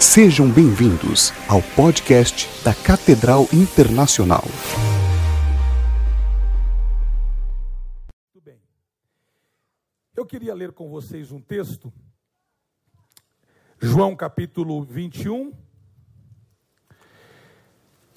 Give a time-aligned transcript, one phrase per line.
[0.00, 4.44] Sejam bem-vindos ao podcast da Catedral Internacional.
[8.32, 8.60] Muito bem.
[10.16, 11.92] Eu queria ler com vocês um texto,
[13.80, 15.52] João capítulo 21.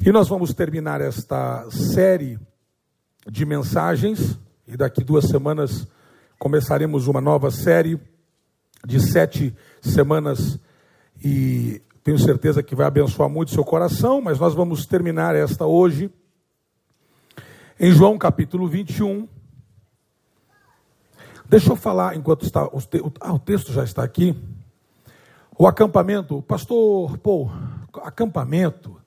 [0.05, 2.39] E nós vamos terminar esta série
[3.27, 4.38] de mensagens,
[4.68, 5.88] e daqui duas semanas
[6.38, 8.00] começaremos uma nova série
[8.86, 10.59] de sete semanas
[11.23, 16.11] e tenho certeza que vai abençoar muito seu coração, mas nós vamos terminar esta hoje
[17.79, 19.27] em João capítulo 21.
[21.47, 22.61] Deixa eu falar enquanto está.
[23.19, 24.36] Ah, o texto já está aqui.
[25.57, 27.51] O acampamento, pastor Paul,
[28.04, 28.99] acampamento.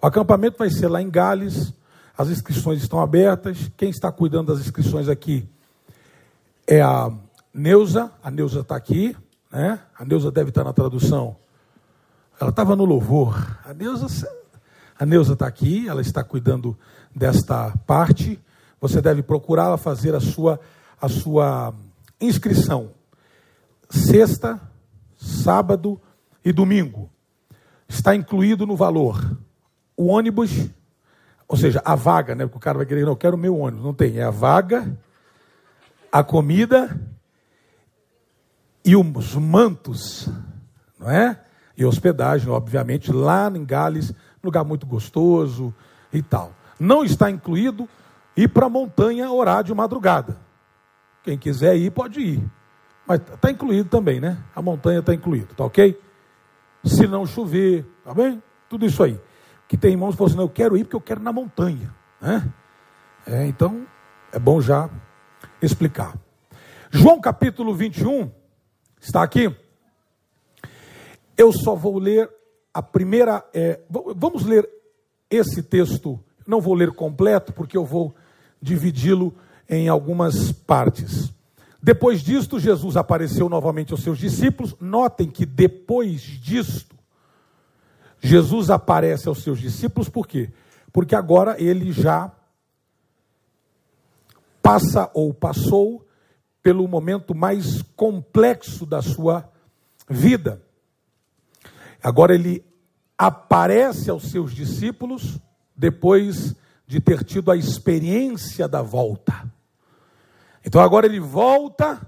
[0.00, 1.72] O acampamento vai ser lá em Gales.
[2.16, 3.70] As inscrições estão abertas.
[3.76, 5.48] Quem está cuidando das inscrições aqui
[6.66, 7.12] é a
[7.52, 8.10] Neuza.
[8.22, 9.16] A Neuza está aqui.
[9.52, 9.78] Né?
[9.98, 11.36] A Neuza deve estar na tradução.
[12.40, 13.58] Ela estava no louvor.
[13.64, 14.08] A Neuza
[14.98, 16.78] a Neuza está aqui, ela está cuidando
[17.14, 18.40] desta parte.
[18.80, 20.60] Você deve procurá-la fazer a sua,
[21.00, 21.74] a sua
[22.20, 22.92] inscrição.
[23.90, 24.60] Sexta,
[25.16, 26.00] sábado
[26.44, 27.10] e domingo.
[27.88, 29.36] Está incluído no valor.
[29.96, 30.70] O ônibus,
[31.48, 32.46] ou seja, a vaga, né?
[32.46, 33.84] Porque o cara vai querer, não, eu quero o meu ônibus.
[33.84, 34.96] Não tem, é a vaga,
[36.10, 37.00] a comida
[38.84, 40.28] e os mantos,
[40.98, 41.43] não é?
[41.76, 45.74] E hospedagem, obviamente, lá em Gales, lugar muito gostoso
[46.12, 46.52] e tal.
[46.78, 47.88] Não está incluído
[48.36, 50.38] ir para a montanha orar de madrugada.
[51.22, 52.50] Quem quiser ir, pode ir.
[53.06, 54.38] Mas está incluído também, né?
[54.54, 55.98] A montanha está incluído, tá ok?
[56.84, 58.42] Se não chover, tá bem?
[58.68, 59.18] Tudo isso aí.
[59.66, 61.32] Que tem irmãos que falam assim, não, eu quero ir porque eu quero ir na
[61.32, 61.94] montanha.
[62.20, 62.52] Né?
[63.26, 63.86] É, então,
[64.32, 64.88] é bom já
[65.60, 66.14] explicar.
[66.90, 68.30] João capítulo 21,
[69.00, 69.54] está aqui?
[71.36, 72.30] Eu só vou ler
[72.72, 73.44] a primeira.
[73.52, 73.80] É,
[74.16, 74.68] vamos ler
[75.30, 76.18] esse texto.
[76.46, 78.14] Não vou ler completo, porque eu vou
[78.60, 79.34] dividi-lo
[79.68, 81.32] em algumas partes.
[81.82, 84.74] Depois disto, Jesus apareceu novamente aos seus discípulos.
[84.80, 86.96] Notem que depois disto,
[88.20, 90.50] Jesus aparece aos seus discípulos, por quê?
[90.90, 92.32] Porque agora ele já
[94.62, 96.06] passa ou passou
[96.62, 99.46] pelo momento mais complexo da sua
[100.08, 100.63] vida.
[102.04, 102.62] Agora ele
[103.16, 105.40] aparece aos seus discípulos
[105.74, 106.54] depois
[106.86, 109.50] de ter tido a experiência da volta.
[110.62, 112.06] Então agora ele volta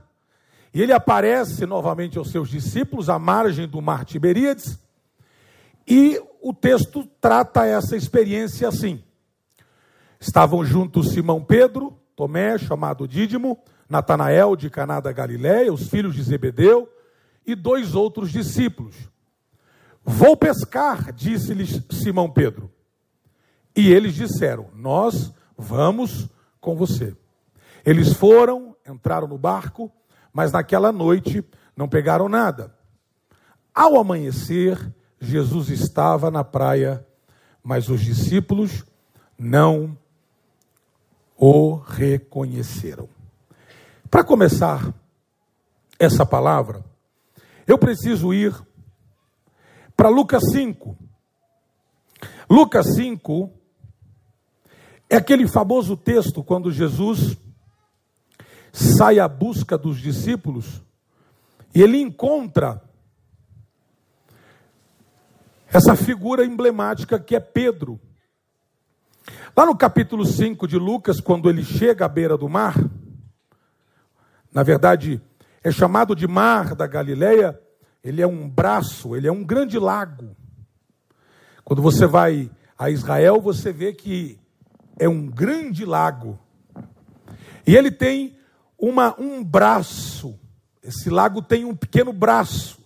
[0.75, 4.79] e ele aparece novamente aos seus discípulos à margem do mar Tiberíades.
[5.89, 9.03] E o texto trata essa experiência assim:
[10.21, 13.59] estavam juntos Simão Pedro, Tomé, chamado Dídimo,
[13.89, 16.87] Natanael de Caná da Galiléia, os filhos de Zebedeu
[17.47, 18.95] e dois outros discípulos.
[20.09, 22.71] Vou pescar, disse-lhes Simão Pedro.
[23.75, 26.29] E eles disseram: Nós vamos
[26.61, 27.17] com você.
[27.85, 29.93] Eles foram, entraram no barco,
[30.33, 31.45] mas naquela noite
[31.77, 32.73] não pegaram nada.
[33.75, 34.79] Ao amanhecer,
[35.21, 37.05] Jesus estava na praia,
[37.61, 38.85] mas os discípulos
[39.37, 39.99] não
[41.37, 43.09] o reconheceram.
[44.09, 44.95] Para começar
[45.99, 46.85] essa palavra,
[47.67, 48.55] eu preciso ir
[49.97, 50.97] para Lucas 5.
[52.49, 53.51] Lucas 5
[55.09, 57.37] é aquele famoso texto quando Jesus
[58.73, 60.83] sai à busca dos discípulos
[61.75, 62.83] e ele encontra
[65.69, 68.01] essa figura emblemática que é Pedro.
[69.57, 72.77] Lá no capítulo 5 de Lucas, quando ele chega à beira do mar,
[74.53, 75.21] na verdade,
[75.63, 77.61] é chamado de Mar da Galileia,
[78.07, 80.37] ele é um braço, ele é um grande lago.
[81.65, 84.39] Quando você vai a Israel, você vê que
[84.97, 86.39] é um grande lago.
[87.67, 88.39] E ele tem
[88.79, 90.39] uma, um braço.
[90.81, 92.79] Esse lago tem um pequeno braço.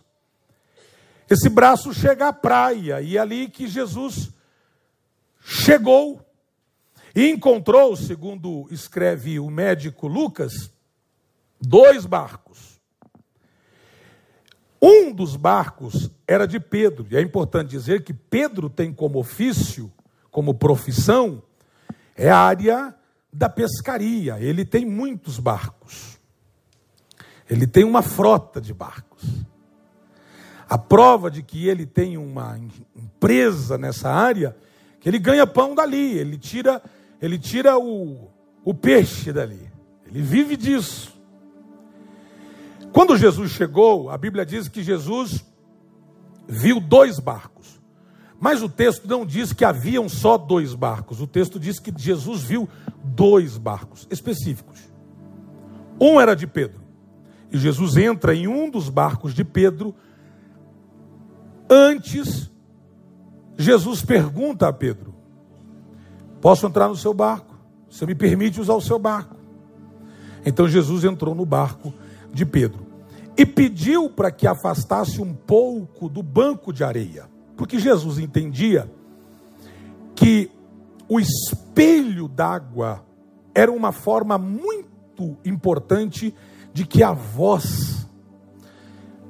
[1.29, 4.31] Esse braço chega à praia, e é ali que Jesus
[5.45, 6.27] chegou
[7.15, 10.73] e encontrou, segundo escreve o médico Lucas,
[11.61, 12.70] dois barcos.
[14.81, 19.93] Um dos barcos era de Pedro, e é importante dizer que Pedro tem como ofício,
[20.31, 21.43] como profissão,
[22.17, 22.95] é a área
[23.33, 24.39] da pescaria.
[24.41, 26.19] Ele tem muitos barcos.
[27.49, 29.25] Ele tem uma frota de barcos.
[30.69, 32.59] A prova de que ele tem uma
[32.95, 34.57] empresa nessa área,
[35.01, 36.81] que ele ganha pão dali, ele tira,
[37.21, 38.31] ele tira o,
[38.65, 39.71] o peixe dali.
[40.07, 41.20] Ele vive disso.
[42.93, 45.45] Quando Jesus chegou, a Bíblia diz que Jesus
[46.49, 47.81] viu dois barcos.
[48.41, 51.21] Mas o texto não diz que haviam só dois barcos.
[51.21, 52.69] O texto diz que Jesus viu
[53.05, 54.81] dois barcos específicos.
[56.01, 56.81] Um era de Pedro.
[57.53, 59.95] E Jesus entra em um dos barcos de Pedro.
[61.69, 62.51] Antes,
[63.59, 65.15] Jesus pergunta a Pedro:
[66.41, 67.55] Posso entrar no seu barco?
[67.91, 69.37] Você me permite usar o seu barco?
[70.47, 71.93] Então Jesus entrou no barco
[72.33, 72.87] de Pedro
[73.37, 78.91] e pediu para que afastasse um pouco do banco de areia, porque Jesus entendia
[80.15, 80.51] que
[81.09, 83.05] o espelho d'água
[83.55, 86.35] era uma forma muito importante
[86.73, 88.07] de que a voz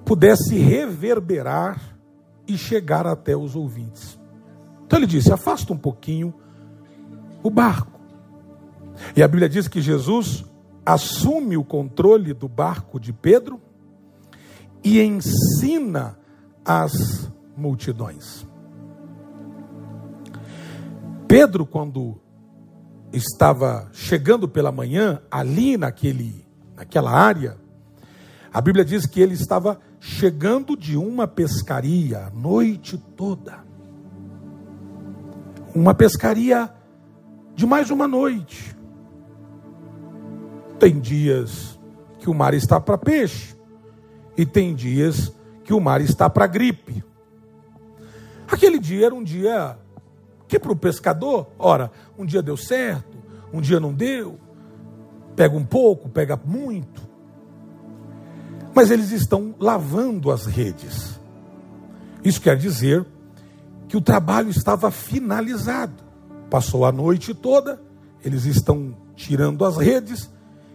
[0.05, 1.97] pudesse reverberar
[2.47, 4.19] e chegar até os ouvintes.
[4.85, 6.35] Então ele disse: afasta um pouquinho
[7.43, 8.01] o barco.
[9.17, 10.45] E a Bíblia diz que Jesus
[10.93, 13.61] assume o controle do barco de Pedro
[14.83, 16.19] e ensina
[16.65, 18.47] as multidões.
[21.29, 22.21] Pedro, quando
[23.13, 26.45] estava chegando pela manhã, ali naquele,
[26.75, 27.57] naquela área,
[28.53, 33.65] a Bíblia diz que ele estava chegando de uma pescaria a noite toda.
[35.73, 36.69] Uma pescaria
[37.55, 38.80] de mais uma noite.
[40.81, 41.79] Tem dias
[42.19, 43.55] que o mar está para peixe,
[44.35, 45.31] e tem dias
[45.63, 47.05] que o mar está para gripe.
[48.51, 49.77] Aquele dia era um dia
[50.49, 53.19] que para o pescador, ora, um dia deu certo,
[53.53, 54.39] um dia não deu,
[55.37, 57.03] pega um pouco, pega muito.
[58.75, 61.21] Mas eles estão lavando as redes.
[62.25, 63.05] Isso quer dizer
[63.87, 66.03] que o trabalho estava finalizado.
[66.49, 67.83] Passou a noite toda,
[68.25, 70.31] eles estão tirando as redes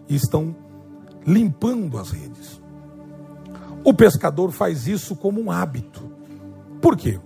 [0.07, 0.55] e estão
[1.25, 2.61] limpando as redes.
[3.83, 6.11] O pescador faz isso como um hábito.
[6.81, 7.19] Por quê?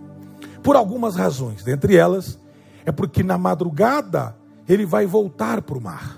[0.61, 1.63] Por algumas razões.
[1.63, 2.39] Dentre elas,
[2.85, 4.35] é porque na madrugada
[4.67, 6.17] ele vai voltar para o mar.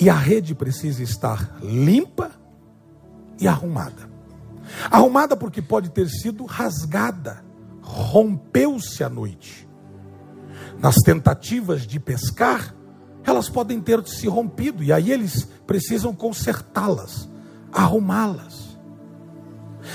[0.00, 2.30] E a rede precisa estar limpa
[3.40, 4.08] e arrumada.
[4.90, 7.44] Arrumada porque pode ter sido rasgada,
[7.82, 9.68] rompeu-se à noite
[10.80, 12.74] nas tentativas de pescar,
[13.28, 17.28] elas podem ter se rompido e aí eles precisam consertá-las,
[17.72, 18.78] arrumá-las.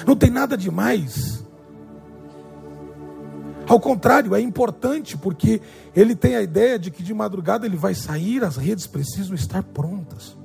[0.06, 1.44] Não tem nada de mais.
[3.68, 5.62] Ao contrário, é importante porque
[5.96, 9.64] ele tem a ideia de que de madrugada ele vai sair, as redes precisam estar
[9.64, 10.36] prontas.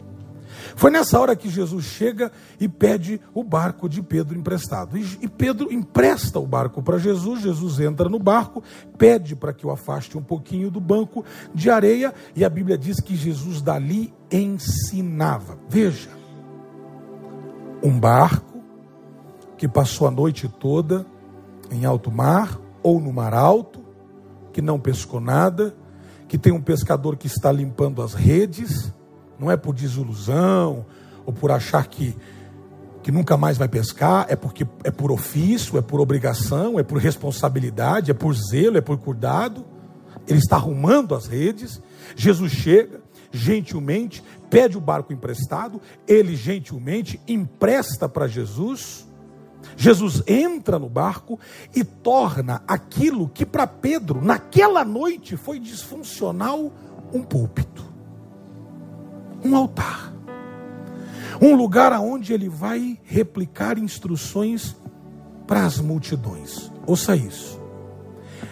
[0.78, 2.30] Foi nessa hora que Jesus chega
[2.60, 4.96] e pede o barco de Pedro emprestado.
[4.96, 7.42] E Pedro empresta o barco para Jesus.
[7.42, 8.62] Jesus entra no barco,
[8.96, 12.14] pede para que o afaste um pouquinho do banco de areia.
[12.36, 15.58] E a Bíblia diz que Jesus dali ensinava.
[15.68, 16.10] Veja,
[17.82, 18.62] um barco
[19.56, 21.04] que passou a noite toda
[21.72, 23.80] em alto mar ou no mar alto,
[24.52, 25.74] que não pescou nada,
[26.28, 28.96] que tem um pescador que está limpando as redes
[29.38, 30.84] não é por desilusão
[31.24, 32.16] ou por achar que,
[33.02, 36.98] que nunca mais vai pescar, é porque é por ofício, é por obrigação, é por
[36.98, 39.64] responsabilidade, é por zelo, é por cuidado.
[40.26, 41.80] Ele está arrumando as redes.
[42.16, 43.00] Jesus chega,
[43.30, 49.06] gentilmente, pede o barco emprestado, ele gentilmente empresta para Jesus.
[49.76, 51.38] Jesus entra no barco
[51.74, 56.72] e torna aquilo que para Pedro, naquela noite, foi disfuncional,
[57.12, 57.87] um púlpito
[59.44, 60.12] um altar.
[61.40, 64.76] Um lugar aonde ele vai replicar instruções
[65.46, 66.70] para as multidões.
[66.86, 67.60] Ouça isso.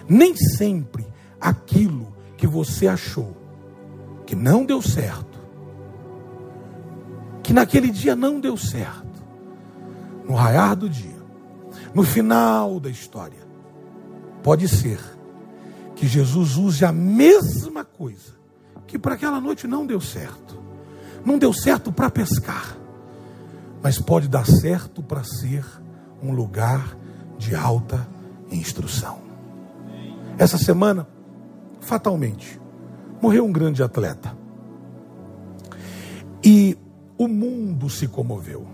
[0.08, 1.06] Nem sempre
[1.40, 3.36] aquilo que você achou
[4.24, 5.38] que não deu certo,
[7.42, 9.24] que naquele dia não deu certo,
[10.28, 11.16] no raiar do dia,
[11.94, 13.46] no final da história,
[14.42, 14.98] pode ser
[15.94, 18.34] que Jesus use a mesma coisa
[18.86, 20.65] que para aquela noite não deu certo
[21.26, 22.78] não deu certo para pescar,
[23.82, 25.66] mas pode dar certo para ser
[26.22, 26.96] um lugar
[27.36, 28.06] de alta
[28.50, 29.18] instrução.
[30.38, 31.08] Essa semana,
[31.80, 32.60] fatalmente,
[33.20, 34.36] morreu um grande atleta.
[36.44, 36.78] E
[37.18, 38.64] o mundo se comoveu.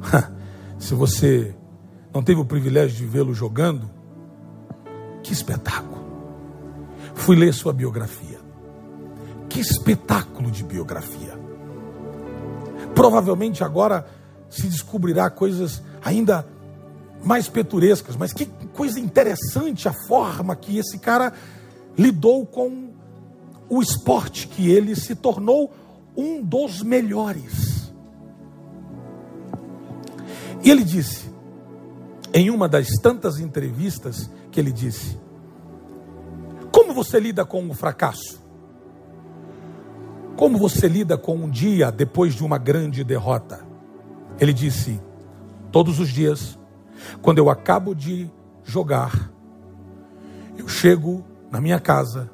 [0.78, 1.54] Se você
[2.12, 3.90] não teve o privilégio de vê-lo jogando,
[5.22, 6.06] que espetáculo.
[7.14, 8.38] Fui ler sua biografia.
[9.48, 11.45] Que espetáculo de biografia.
[12.96, 14.06] Provavelmente agora
[14.48, 16.48] se descobrirá coisas ainda
[17.22, 21.34] mais peturescas, mas que coisa interessante a forma que esse cara
[21.96, 22.88] lidou com
[23.68, 25.70] o esporte, que ele se tornou
[26.16, 27.92] um dos melhores.
[30.64, 31.30] E ele disse:
[32.32, 35.18] em uma das tantas entrevistas que ele disse:
[36.72, 38.45] Como você lida com o fracasso?
[40.36, 43.66] Como você lida com um dia depois de uma grande derrota?
[44.38, 45.00] Ele disse:
[45.72, 46.58] Todos os dias,
[47.22, 48.30] quando eu acabo de
[48.62, 49.30] jogar,
[50.58, 52.30] eu chego na minha casa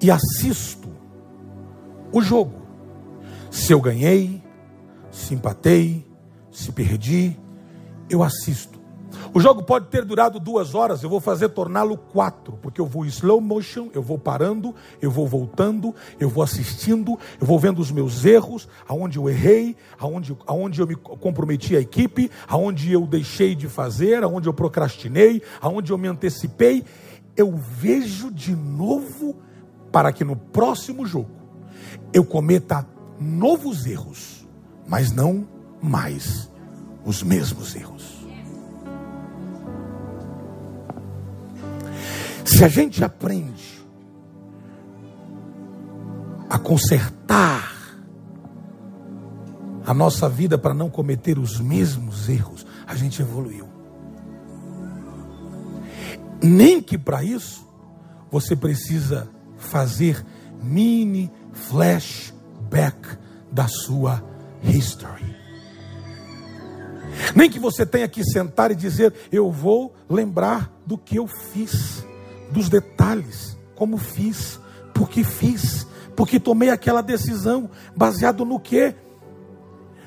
[0.00, 0.90] e assisto
[2.12, 2.60] o jogo.
[3.50, 4.42] Se eu ganhei,
[5.10, 6.06] se empatei,
[6.50, 7.38] se perdi,
[8.08, 8.79] eu assisto.
[9.32, 13.06] O jogo pode ter durado duas horas, eu vou fazer torná-lo quatro, porque eu vou
[13.06, 17.92] slow motion, eu vou parando, eu vou voltando, eu vou assistindo, eu vou vendo os
[17.92, 23.54] meus erros, aonde eu errei, aonde, aonde eu me comprometi a equipe, aonde eu deixei
[23.54, 26.84] de fazer, aonde eu procrastinei, aonde eu me antecipei.
[27.36, 29.36] Eu vejo de novo
[29.92, 31.30] para que no próximo jogo
[32.12, 32.84] eu cometa
[33.20, 34.44] novos erros,
[34.88, 35.46] mas não
[35.80, 36.50] mais
[37.04, 37.99] os mesmos erros.
[42.50, 43.80] Se a gente aprende
[46.48, 47.94] a consertar
[49.86, 53.68] a nossa vida para não cometer os mesmos erros, a gente evoluiu.
[56.42, 57.64] Nem que para isso
[58.32, 60.26] você precisa fazer
[60.60, 63.16] mini flashback
[63.52, 64.24] da sua
[64.64, 65.36] history.
[67.36, 72.09] Nem que você tenha que sentar e dizer: Eu vou lembrar do que eu fiz
[72.50, 74.60] dos detalhes, como fiz,
[74.94, 78.94] porque fiz, porque tomei aquela decisão, baseado no quê?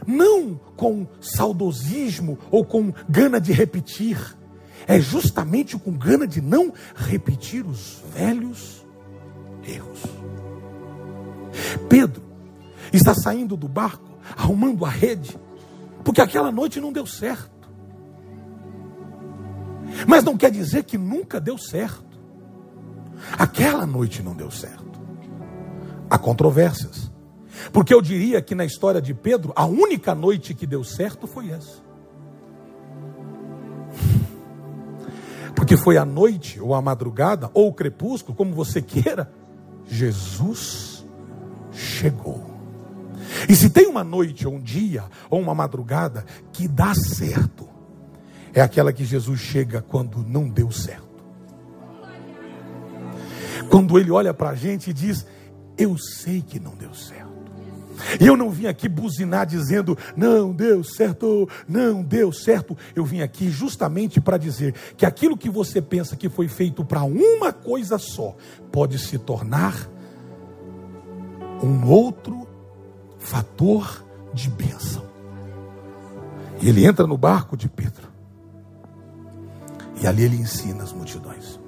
[0.06, 4.18] Não com saudosismo ou com gana de repetir,
[4.86, 8.86] é justamente com gana de não repetir os velhos
[9.66, 10.04] erros.
[11.88, 12.22] Pedro
[12.92, 15.38] está saindo do barco, arrumando a rede,
[16.04, 17.52] porque aquela noite não deu certo.
[20.08, 22.13] Mas não quer dizer que nunca deu certo.
[23.38, 25.00] Aquela noite não deu certo.
[26.10, 27.12] Há controvérsias.
[27.72, 31.50] Porque eu diria que na história de Pedro, a única noite que deu certo foi
[31.50, 31.82] essa.
[35.56, 39.32] Porque foi a noite, ou a madrugada, ou o crepúsculo, como você queira,
[39.88, 41.06] Jesus
[41.72, 42.54] chegou.
[43.48, 47.68] E se tem uma noite, ou um dia, ou uma madrugada que dá certo,
[48.54, 51.13] é aquela que Jesus chega quando não deu certo.
[53.74, 55.26] Quando ele olha para a gente e diz:
[55.76, 57.34] Eu sei que não deu certo.
[58.22, 62.78] E eu não vim aqui buzinar dizendo, não deu certo, não deu certo.
[62.96, 67.04] Eu vim aqui justamente para dizer que aquilo que você pensa que foi feito para
[67.04, 68.36] uma coisa só,
[68.72, 69.90] pode se tornar
[71.64, 72.48] um outro
[73.18, 75.04] fator de bênção.
[76.62, 78.08] E ele entra no barco de Pedro.
[80.00, 81.63] E ali ele ensina as multidões.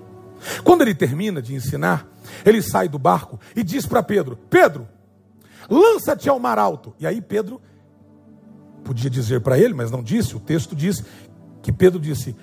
[0.64, 2.08] Quando ele termina de ensinar,
[2.46, 4.88] ele sai do barco e diz para Pedro: Pedro,
[5.70, 6.94] lança-te ao mar alto.
[7.00, 7.62] E aí Pedro
[8.84, 10.36] podia dizer para ele, mas não disse.
[10.36, 11.04] O texto diz
[11.62, 12.36] que Pedro disse: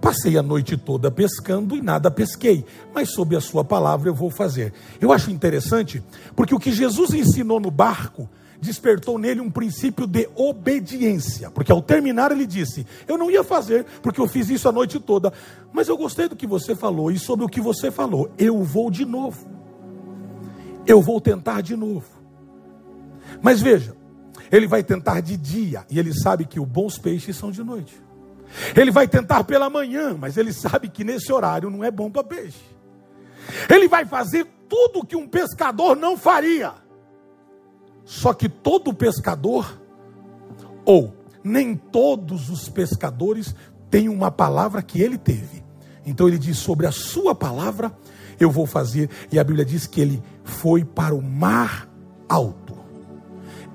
[0.00, 2.64] Passei a noite toda pescando e nada pesquei,
[2.94, 4.72] mas sob a sua palavra eu vou fazer.
[5.00, 6.02] Eu acho interessante,
[6.34, 8.28] porque o que Jesus ensinou no barco
[8.60, 13.84] despertou nele um princípio de obediência, porque ao terminar ele disse: Eu não ia fazer,
[14.02, 15.32] porque eu fiz isso a noite toda,
[15.72, 18.90] mas eu gostei do que você falou, e sobre o que você falou, eu vou
[18.90, 19.46] de novo.
[20.86, 22.06] Eu vou tentar de novo.
[23.42, 23.94] Mas veja,
[24.50, 28.00] ele vai tentar de dia, e ele sabe que os bons peixes são de noite.
[28.76, 32.22] Ele vai tentar pela manhã, mas ele sabe que nesse horário não é bom para
[32.22, 32.64] peixe.
[33.68, 36.85] Ele vai fazer tudo que um pescador não faria
[38.06, 39.82] só que todo pescador,
[40.84, 43.52] ou nem todos os pescadores,
[43.90, 45.64] têm uma palavra que ele teve.
[46.06, 47.92] Então ele diz: sobre a sua palavra
[48.38, 49.10] eu vou fazer.
[49.30, 51.88] E a Bíblia diz que ele foi para o mar
[52.28, 52.76] alto.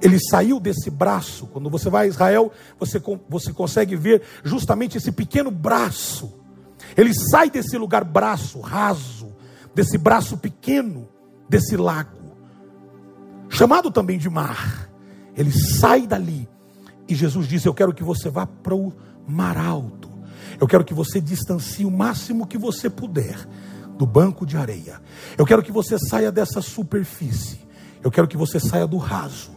[0.02, 1.46] Ele saiu desse braço.
[1.48, 6.40] Quando você vai a Israel, você, você consegue ver justamente esse pequeno braço.
[6.96, 9.28] Ele sai desse lugar braço raso,
[9.76, 11.08] desse braço pequeno,
[11.50, 12.21] desse lago
[13.52, 14.90] chamado também de mar.
[15.36, 16.50] Ele sai dali
[17.08, 18.92] e Jesus diz: Eu quero que você vá para o
[19.28, 20.10] mar alto.
[20.60, 23.38] Eu quero que você distancie o máximo que você puder
[23.98, 25.02] do banco de areia.
[25.38, 27.60] Eu quero que você saia dessa superfície.
[28.04, 29.52] Eu quero que você saia do raso.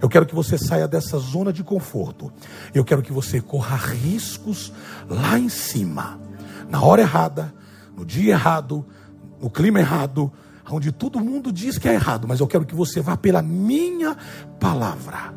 [0.00, 2.32] Eu quero que você saia dessa zona de conforto.
[2.74, 4.72] Eu quero que você corra riscos
[5.08, 6.18] lá em cima,
[6.70, 7.54] na hora errada,
[7.94, 8.86] no dia errado,
[9.40, 10.32] no clima errado,
[10.70, 14.16] onde todo mundo diz que é errado, mas eu quero que você vá pela minha
[14.58, 15.34] palavra.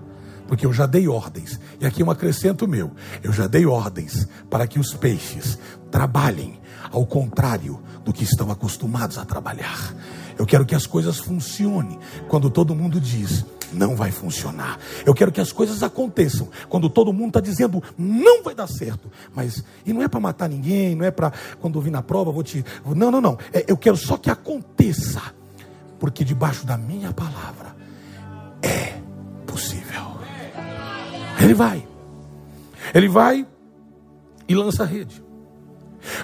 [0.48, 2.92] porque eu já dei ordens, e aqui um acrescento meu:
[3.24, 5.58] eu já dei ordens para que os peixes
[5.90, 6.60] trabalhem
[6.92, 9.96] ao contrário do que estão acostumados a trabalhar.
[10.38, 11.98] Eu quero que as coisas funcionem
[12.28, 14.80] quando todo mundo diz não vai funcionar.
[15.06, 19.12] Eu quero que as coisas aconteçam quando todo mundo está dizendo não vai dar certo.
[19.34, 22.32] Mas e não é para matar ninguém, não é para quando eu vir na prova
[22.32, 22.64] vou te.
[22.86, 23.38] Não, não, não.
[23.52, 25.22] É, eu quero só que aconteça,
[26.00, 27.76] porque debaixo da minha palavra
[28.62, 29.00] é
[29.46, 30.14] possível.
[31.42, 31.86] Ele vai,
[32.94, 33.46] ele vai
[34.48, 35.22] e lança a rede.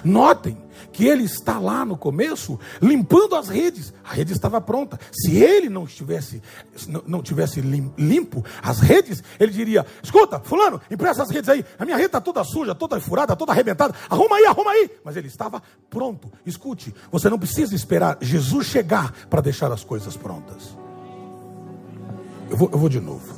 [0.04, 0.56] Notem
[1.00, 3.90] que ele está lá no começo limpando as redes.
[4.04, 5.00] A rede estava pronta.
[5.10, 6.42] Se ele não estivesse
[7.06, 11.64] não tivesse limpo as redes, ele diria: "Escuta, fulano, empresta as redes aí.
[11.78, 13.94] A minha rede está toda suja, toda furada, toda arrebentada.
[14.10, 14.90] Arruma aí, arruma aí".
[15.02, 16.30] Mas ele estava pronto.
[16.44, 20.76] Escute, você não precisa esperar Jesus chegar para deixar as coisas prontas.
[22.50, 23.34] Eu vou, eu vou de novo.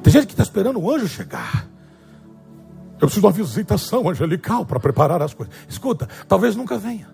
[0.00, 1.68] Tem gente que está esperando o anjo chegar.
[2.98, 5.54] Eu preciso de uma visitação angelical para preparar as coisas.
[5.68, 7.08] Escuta, talvez nunca venha.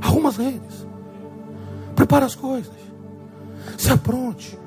[0.00, 0.86] Arruma as redes.
[1.94, 2.74] Prepara as coisas.
[3.78, 4.58] Se apronte.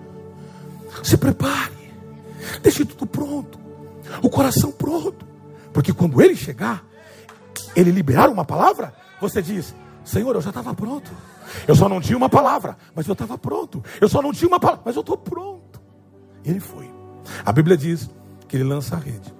[1.03, 1.93] Se prepare.
[2.63, 3.59] Deixe tudo pronto.
[4.23, 5.27] O coração pronto.
[5.71, 6.83] Porque quando ele chegar,
[7.75, 11.11] ele liberar uma palavra, você diz: Senhor, eu já estava pronto.
[11.67, 13.83] Eu só não tinha uma palavra, mas eu estava pronto.
[14.01, 15.79] Eu só não tinha uma palavra, mas eu estou pronto.
[16.43, 16.89] Ele foi.
[17.45, 18.09] A Bíblia diz
[18.49, 19.33] que ele lança a rede.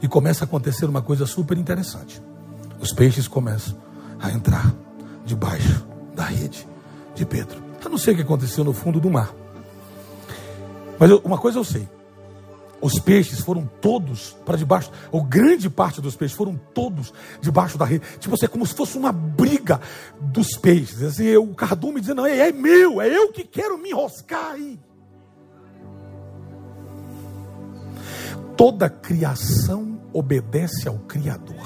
[0.00, 2.22] E começa a acontecer uma coisa super interessante.
[2.78, 3.76] Os peixes começam
[4.20, 4.72] a entrar
[5.24, 6.68] debaixo da rede
[7.14, 7.62] de Pedro.
[7.82, 9.32] Eu não sei o que aconteceu no fundo do mar.
[10.98, 11.88] Mas eu, uma coisa eu sei.
[12.80, 17.84] Os peixes foram todos para debaixo, ou grande parte dos peixes foram todos debaixo da
[17.84, 18.04] rede.
[18.18, 19.80] Tipo assim, como se fosse uma briga
[20.20, 21.00] dos peixes.
[21.00, 24.78] Assim, o cardume dizendo, não, é, é meu, é eu que quero me enroscar aí.
[28.56, 31.56] Toda criação obedece ao Criador.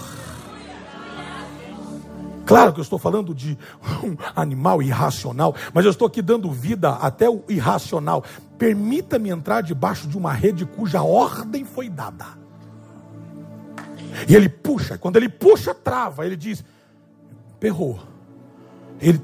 [2.47, 3.59] Claro que eu estou falando de
[4.05, 8.23] um animal irracional, mas eu estou aqui dando vida até o irracional.
[8.57, 12.25] Permita-me entrar debaixo de uma rede cuja ordem foi dada.
[14.29, 16.65] E ele puxa, quando ele puxa, trava, ele diz:
[17.59, 17.99] perrou.
[19.01, 19.21] Ele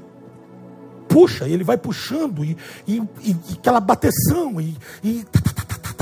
[1.07, 5.25] puxa, ele vai puxando, e, e, e aquela bateção, e, e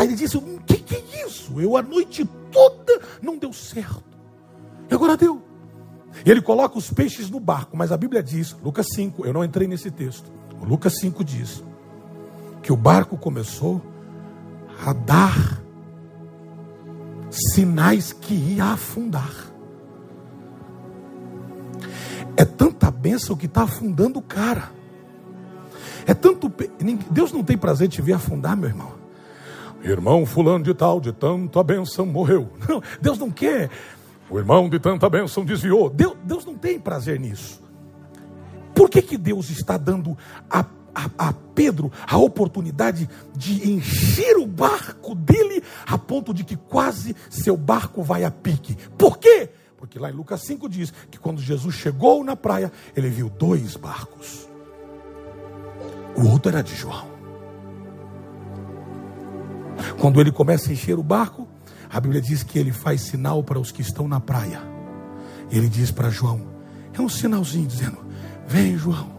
[0.02, 1.60] tá, ele diz: o que, que é isso?
[1.60, 4.04] Eu a noite toda não deu certo.
[4.90, 5.42] E agora deu.
[6.26, 9.68] Ele coloca os peixes no barco, mas a Bíblia diz, Lucas 5, eu não entrei
[9.68, 10.30] nesse texto.
[10.62, 11.64] Lucas 5 diz
[12.62, 13.82] que o barco começou
[14.86, 15.62] a dar
[17.30, 19.34] sinais que ia afundar.
[22.36, 24.72] É tanta bênção que está afundando o cara.
[26.06, 26.52] É tanto.
[27.10, 29.01] Deus não tem prazer de te ver afundar, meu irmão.
[29.84, 32.50] Irmão fulano de tal, de tanta bênção, morreu.
[32.68, 33.70] Não, Deus não quer
[34.32, 35.90] o irmão de tanta bênção desviou.
[35.90, 37.62] Deus, Deus não tem prazer nisso.
[38.74, 40.18] Por que, que Deus está dando
[40.50, 40.66] a,
[40.96, 47.14] a, a Pedro a oportunidade de encher o barco dele a ponto de que quase
[47.30, 48.78] seu barco vai a pique?
[48.98, 49.50] Por quê?
[49.78, 53.76] Porque lá em Lucas 5 diz que quando Jesus chegou na praia, ele viu dois
[53.76, 54.48] barcos.
[56.16, 57.11] O outro era de João.
[60.02, 61.48] Quando ele começa a encher o barco,
[61.88, 64.60] a Bíblia diz que ele faz sinal para os que estão na praia.
[65.52, 66.42] Ele diz para João:
[66.92, 68.00] é um sinalzinho dizendo:
[68.48, 69.12] Vem, João,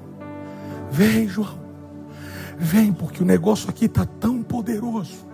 [0.90, 1.57] vem, João,
[2.59, 5.25] vem, porque o negócio aqui está tão poderoso.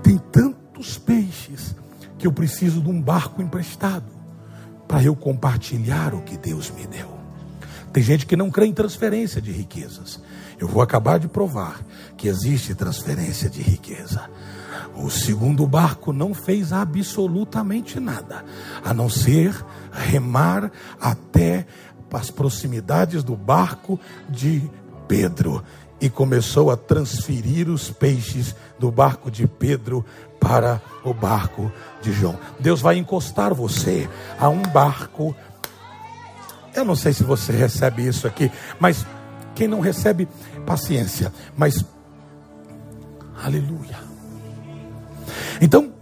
[0.00, 1.74] Tem tantos peixes
[2.16, 4.12] que eu preciso de um barco emprestado
[4.86, 7.18] para eu compartilhar o que Deus me deu.
[7.92, 10.20] Tem gente que não crê em transferência de riquezas.
[10.56, 11.80] Eu vou acabar de provar
[12.16, 14.30] que existe transferência de riqueza.
[14.98, 18.44] O segundo barco não fez absolutamente nada,
[18.84, 19.54] a não ser
[19.92, 21.66] remar até
[22.12, 24.68] as proximidades do barco de
[25.06, 25.62] Pedro
[26.00, 30.04] e começou a transferir os peixes do barco de Pedro
[30.40, 32.38] para o barco de João.
[32.58, 34.08] Deus vai encostar você
[34.38, 35.34] a um barco.
[36.74, 39.06] Eu não sei se você recebe isso aqui, mas
[39.54, 40.28] quem não recebe,
[40.64, 41.32] paciência.
[41.56, 41.84] Mas,
[43.42, 44.07] aleluia.
[45.60, 45.92] Então,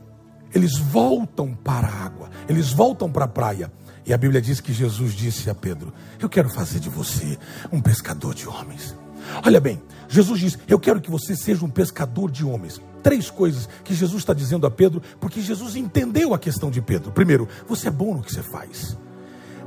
[0.54, 3.70] eles voltam para a água, eles voltam para a praia.
[4.06, 7.38] E a Bíblia diz que Jesus disse a Pedro: Eu quero fazer de você
[7.72, 8.96] um pescador de homens.
[9.44, 12.80] Olha bem, Jesus diz: Eu quero que você seja um pescador de homens.
[13.02, 17.12] Três coisas que Jesus está dizendo a Pedro, porque Jesus entendeu a questão de Pedro.
[17.12, 18.96] Primeiro, você é bom no que você faz,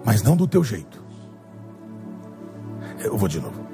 [0.04, 1.04] mas não do teu jeito.
[3.00, 3.69] Eu vou de novo.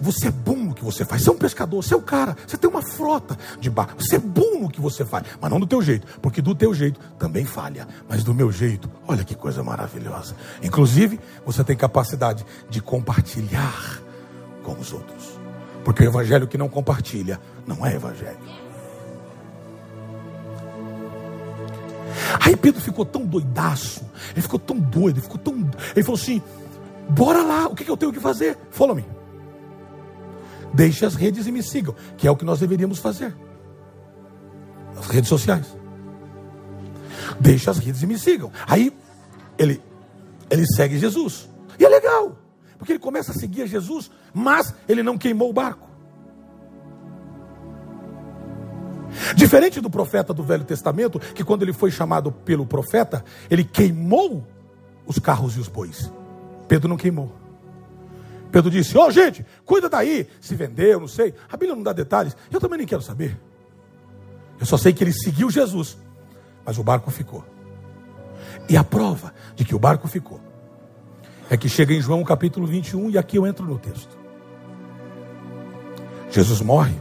[0.00, 1.22] Você é bom no que você faz.
[1.22, 2.36] Você é um pescador, você é o cara.
[2.46, 4.02] Você tem uma frota de barco.
[4.02, 6.74] Você é bom no que você faz, mas não do teu jeito, porque do teu
[6.74, 7.88] jeito também falha.
[8.08, 10.36] Mas do meu jeito, olha que coisa maravilhosa.
[10.62, 14.02] Inclusive, você tem capacidade de compartilhar
[14.62, 15.40] com os outros.
[15.84, 18.62] Porque o evangelho que não compartilha não é evangelho.
[22.44, 25.70] Aí Pedro ficou tão doidaço, ele ficou tão doido, ele ficou tão.
[25.94, 26.42] Ele falou assim:
[27.08, 28.58] bora lá, o que, que eu tenho que fazer?
[28.70, 29.21] Follow me.
[30.74, 33.34] Deixe as redes e me sigam, que é o que nós deveríamos fazer.
[34.96, 35.76] As redes sociais.
[37.40, 38.50] Deixe as redes e me sigam.
[38.66, 38.92] Aí
[39.58, 39.82] ele,
[40.50, 41.48] ele segue Jesus.
[41.78, 42.38] E é legal,
[42.78, 45.90] porque ele começa a seguir Jesus, mas ele não queimou o barco.
[49.36, 54.46] Diferente do profeta do Velho Testamento, que quando ele foi chamado pelo profeta, ele queimou
[55.06, 56.10] os carros e os bois.
[56.66, 57.41] Pedro não queimou.
[58.52, 60.28] Pedro disse: Ó, oh, gente, cuida daí.
[60.40, 61.34] Se vendeu, não sei.
[61.48, 62.36] A Bíblia não dá detalhes.
[62.50, 63.40] Eu também nem quero saber.
[64.60, 65.96] Eu só sei que ele seguiu Jesus,
[66.64, 67.44] mas o barco ficou.
[68.68, 70.40] E a prova de que o barco ficou
[71.50, 74.16] é que chega em João capítulo 21, e aqui eu entro no texto.
[76.30, 76.94] Jesus morre.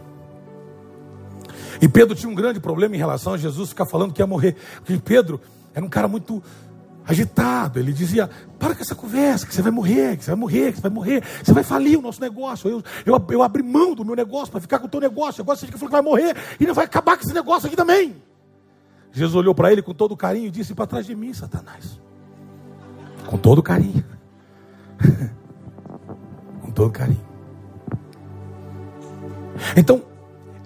[1.82, 4.56] E Pedro tinha um grande problema em relação a Jesus ficar falando que ia morrer.
[4.78, 5.40] Porque Pedro
[5.74, 6.42] era um cara muito
[7.12, 7.80] agitado.
[7.80, 10.78] Ele dizia: Para com essa conversa, que você vai morrer, que você vai morrer, que
[10.78, 12.70] você vai morrer, você vai falir o nosso negócio.
[12.70, 15.42] Eu, eu, eu abri mão do meu negócio para ficar com o teu negócio.
[15.42, 18.16] Agora você falou que vai morrer e não vai acabar com esse negócio aqui também.
[19.12, 22.00] Jesus olhou para ele com todo carinho e disse: Para trás de mim, Satanás.
[23.28, 24.04] Com todo carinho.
[26.62, 27.32] com todo carinho.
[29.76, 30.02] Então,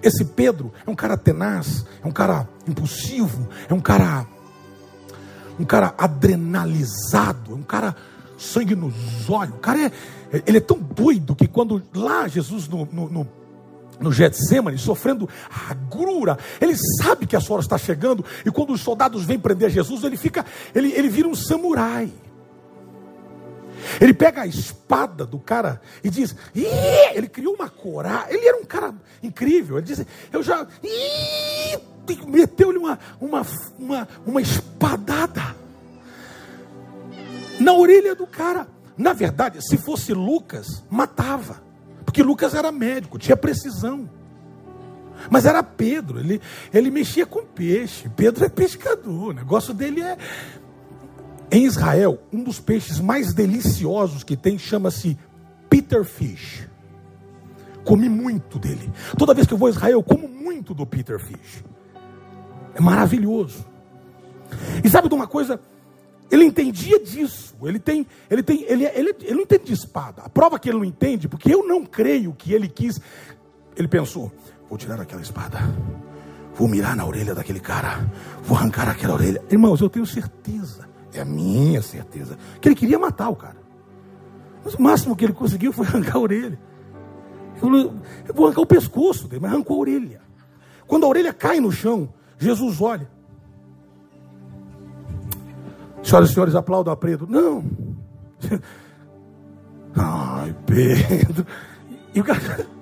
[0.02, 4.26] esse Pedro é um cara tenaz, é um cara impulsivo, é um cara
[5.58, 7.94] um cara adrenalizado, um cara
[8.38, 8.94] sangue nos
[9.28, 9.54] olhos.
[9.54, 9.92] O cara é,
[10.46, 13.28] ele é tão doido que quando lá Jesus no, no, no,
[14.00, 15.28] no Getsemane, sofrendo
[15.68, 19.70] agrura, ele sabe que a sua hora está chegando, e quando os soldados vêm prender
[19.70, 22.12] Jesus, ele fica, ele, ele vira um samurai.
[24.00, 26.34] Ele pega a espada do cara e diz:
[27.14, 28.34] ele criou uma coragem.
[28.34, 29.76] Ele era um cara incrível.
[29.78, 30.66] Ele diz: Eu já.
[32.26, 33.46] Meteu-lhe uma, uma,
[33.78, 35.56] uma, uma espadada
[37.58, 38.68] na orelha do cara.
[38.96, 41.62] Na verdade, se fosse Lucas, matava.
[42.04, 44.08] Porque Lucas era médico, tinha precisão.
[45.30, 46.40] Mas era Pedro, ele,
[46.72, 48.08] ele mexia com peixe.
[48.14, 50.16] Pedro é pescador, o negócio dele é
[51.50, 55.16] em Israel, um dos peixes mais deliciosos que tem chama-se
[55.70, 56.68] Peter Fish.
[57.84, 58.90] Comi muito dele.
[59.16, 61.62] Toda vez que eu vou a Israel, eu como muito do Peter Fish.
[62.76, 63.64] É maravilhoso.
[64.84, 65.60] E sabe de uma coisa?
[66.30, 67.54] Ele entendia disso.
[67.62, 70.22] Ele tem, ele tem, ele, ele, ele não entende de espada.
[70.22, 73.00] A prova que ele não entende, porque eu não creio que ele quis.
[73.76, 74.30] Ele pensou:
[74.68, 75.58] vou tirar aquela espada,
[76.54, 78.10] vou mirar na orelha daquele cara,
[78.42, 79.42] vou arrancar aquela orelha.
[79.50, 80.86] Irmãos, eu tenho certeza
[81.18, 82.38] é a minha certeza.
[82.60, 83.56] Que ele queria matar o cara.
[84.64, 86.58] Mas o máximo que ele conseguiu foi arrancar a orelha.
[87.62, 90.20] Eu, eu vou arrancar o pescoço dele, mas arrancou a orelha.
[90.86, 92.08] Quando a orelha cai no chão,
[92.38, 93.08] Jesus olha.
[96.02, 97.26] Senhoras e senhores, aplaudam a Pedro.
[97.28, 97.64] Não.
[99.96, 101.46] Ai, Pedro.
[102.14, 102.66] E o cara.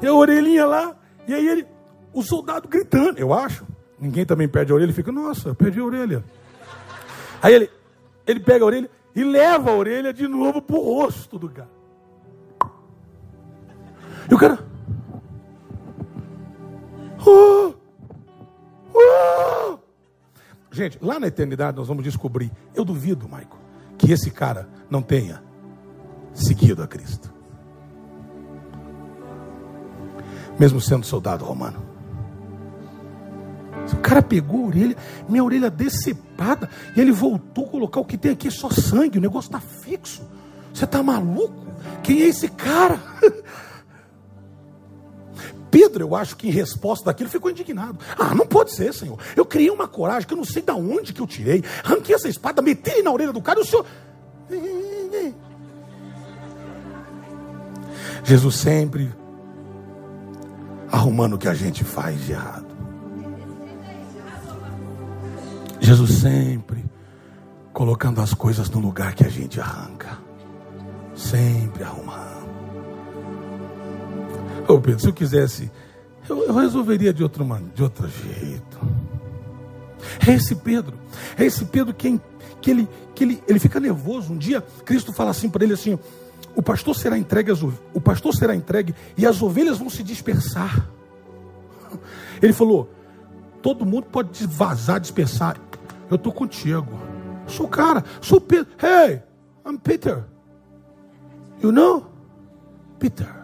[0.00, 0.96] E a orelhinha lá.
[1.26, 1.66] E aí ele.
[2.12, 3.66] O soldado gritando, eu acho.
[3.98, 4.86] Ninguém também perde a orelha.
[4.86, 6.24] Ele fica, nossa, perdi a orelha.
[7.42, 7.70] Aí ele,
[8.24, 11.68] ele pega a orelha e leva a orelha de novo para o rosto do cara.
[14.30, 14.58] E o cara.
[17.26, 17.74] Oh,
[18.98, 19.78] oh.
[20.70, 22.50] Gente, lá na eternidade nós vamos descobrir.
[22.74, 23.58] Eu duvido, Maico,
[23.96, 25.42] que esse cara não tenha
[26.34, 27.32] seguido a Cristo.
[30.58, 31.86] Mesmo sendo soldado romano.
[33.92, 34.96] O cara pegou a orelha,
[35.28, 39.18] minha orelha decepada, e ele voltou a colocar o que tem aqui é só sangue,
[39.18, 40.22] o negócio está fixo.
[40.72, 41.66] Você está maluco?
[42.02, 43.00] Quem é esse cara?
[45.70, 47.98] Pedro, eu acho que em resposta daquilo ficou indignado.
[48.18, 49.18] Ah, não pode ser, Senhor.
[49.36, 51.62] Eu criei uma coragem que eu não sei de onde que eu tirei.
[51.84, 53.86] Ranquei essa espada, meti na orelha do cara e o Senhor.
[58.24, 59.12] Jesus sempre
[60.90, 62.66] arrumando o que a gente faz de errado.
[65.80, 66.84] Jesus sempre
[67.72, 70.18] colocando as coisas no lugar que a gente arranca.
[71.14, 72.37] Sempre arrumando.
[74.68, 75.70] Ô Pedro, se eu quisesse,
[76.28, 78.78] eu, eu resolveria de outro, de outro jeito.
[80.26, 80.94] É esse Pedro,
[81.38, 82.20] é esse Pedro que,
[82.60, 84.32] que, ele, que ele, ele fica nervoso.
[84.32, 85.98] Um dia, Cristo fala assim para ele assim:
[86.54, 87.50] o pastor será entregue,
[87.94, 90.88] o pastor será entregue e as ovelhas vão se dispersar.
[92.42, 92.90] Ele falou:
[93.62, 95.56] todo mundo pode vazar, dispersar.
[96.10, 96.98] Eu estou contigo.
[97.46, 98.66] Sou o cara, sou Peter.
[98.82, 99.22] Hey,
[99.66, 100.24] I'm Peter.
[101.62, 102.06] You know?
[102.98, 103.37] Peter.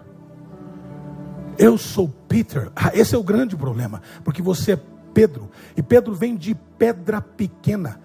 [1.59, 2.71] Eu sou Peter.
[2.75, 4.81] Ah, esse é o grande problema, porque você é
[5.12, 5.51] Pedro.
[5.77, 8.01] E Pedro vem de pedra pequena.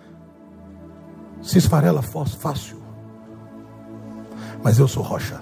[1.41, 2.79] Se esfarela fácil
[4.63, 5.41] mas eu sou rocha.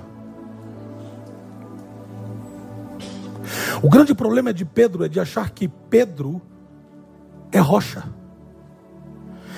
[3.81, 6.41] O grande problema de Pedro é de achar que Pedro
[7.51, 8.03] é rocha.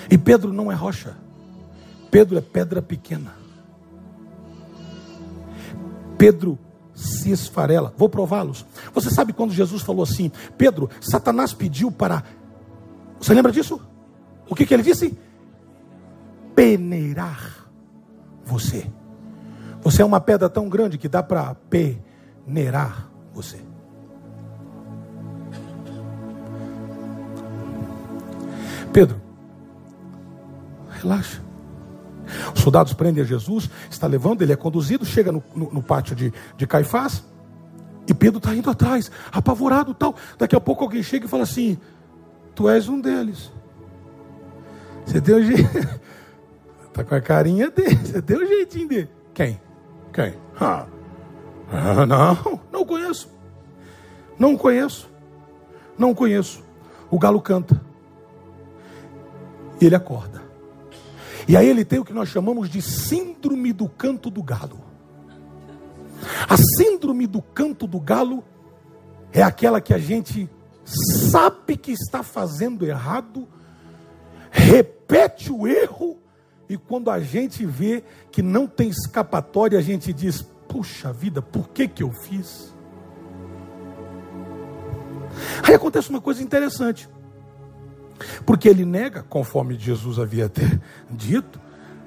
[0.09, 1.15] E Pedro não é rocha.
[2.11, 3.33] Pedro é pedra pequena.
[6.17, 6.57] Pedro
[6.99, 7.93] se esfarela.
[7.97, 8.65] Vou prová-los.
[8.93, 12.23] Você sabe quando Jesus falou assim: Pedro, Satanás pediu para.
[13.19, 13.81] Você lembra disso?
[14.49, 15.17] O que, que ele disse?
[16.55, 17.67] Peneirar
[18.45, 18.85] você.
[19.81, 23.59] Você é uma pedra tão grande que dá para peneirar você.
[28.91, 29.21] Pedro,
[30.89, 31.48] relaxa.
[32.55, 36.33] Os soldados prendem Jesus, está levando, ele é conduzido, chega no, no, no pátio de,
[36.57, 37.23] de Caifás,
[38.07, 40.15] e Pedro está indo atrás, apavorado tal.
[40.37, 41.77] Daqui a pouco alguém chega e fala assim:
[42.55, 43.51] Tu és um deles.
[45.05, 45.69] Você deu jeito.
[46.87, 49.09] Está com a carinha dele, você deu o jeitinho dele.
[49.33, 49.61] Quem?
[50.11, 50.33] Quem?
[50.59, 50.87] Ah,
[52.07, 53.29] não, não conheço.
[54.39, 55.09] Não conheço.
[55.97, 56.63] Não conheço.
[57.11, 57.79] O galo canta.
[59.79, 60.41] E ele acorda.
[61.49, 64.81] E aí ele tem o que nós chamamos de síndrome do canto do galo.
[66.47, 68.43] A síndrome do canto do galo
[69.33, 70.47] é aquela que a gente
[71.31, 73.47] sabe que está fazendo errado,
[74.51, 76.19] repete o erro
[76.69, 81.69] e quando a gente vê que não tem escapatória, a gente diz: puxa vida, por
[81.69, 82.75] que, que eu fiz?
[85.63, 87.09] Aí acontece uma coisa interessante.
[88.45, 91.59] Porque ele nega, conforme Jesus havia ter dito,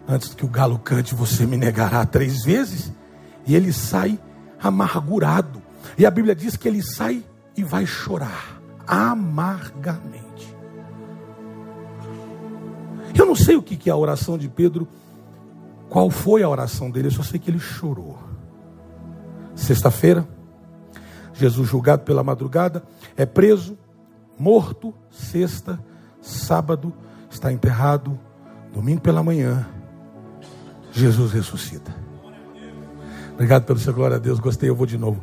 [0.06, 2.92] antes que o galo cante, você me negará três vezes.
[3.46, 4.18] E ele sai
[4.60, 5.62] amargurado.
[5.98, 7.24] E a Bíblia diz que ele sai
[7.56, 10.22] e vai chorar amargamente.
[13.14, 14.88] Eu não sei o que é a oração de Pedro,
[15.88, 18.18] qual foi a oração dele, eu só sei que ele chorou.
[19.54, 20.26] Sexta-feira,
[21.34, 22.82] Jesus julgado pela madrugada,
[23.16, 23.76] é preso,
[24.38, 25.78] morto, sexta,
[26.22, 26.94] sábado,
[27.28, 28.18] está enterrado,
[28.72, 29.66] domingo pela manhã,
[30.92, 31.94] Jesus ressuscita.
[33.34, 35.22] Obrigado pelo seu glória a Deus, gostei, eu vou de novo.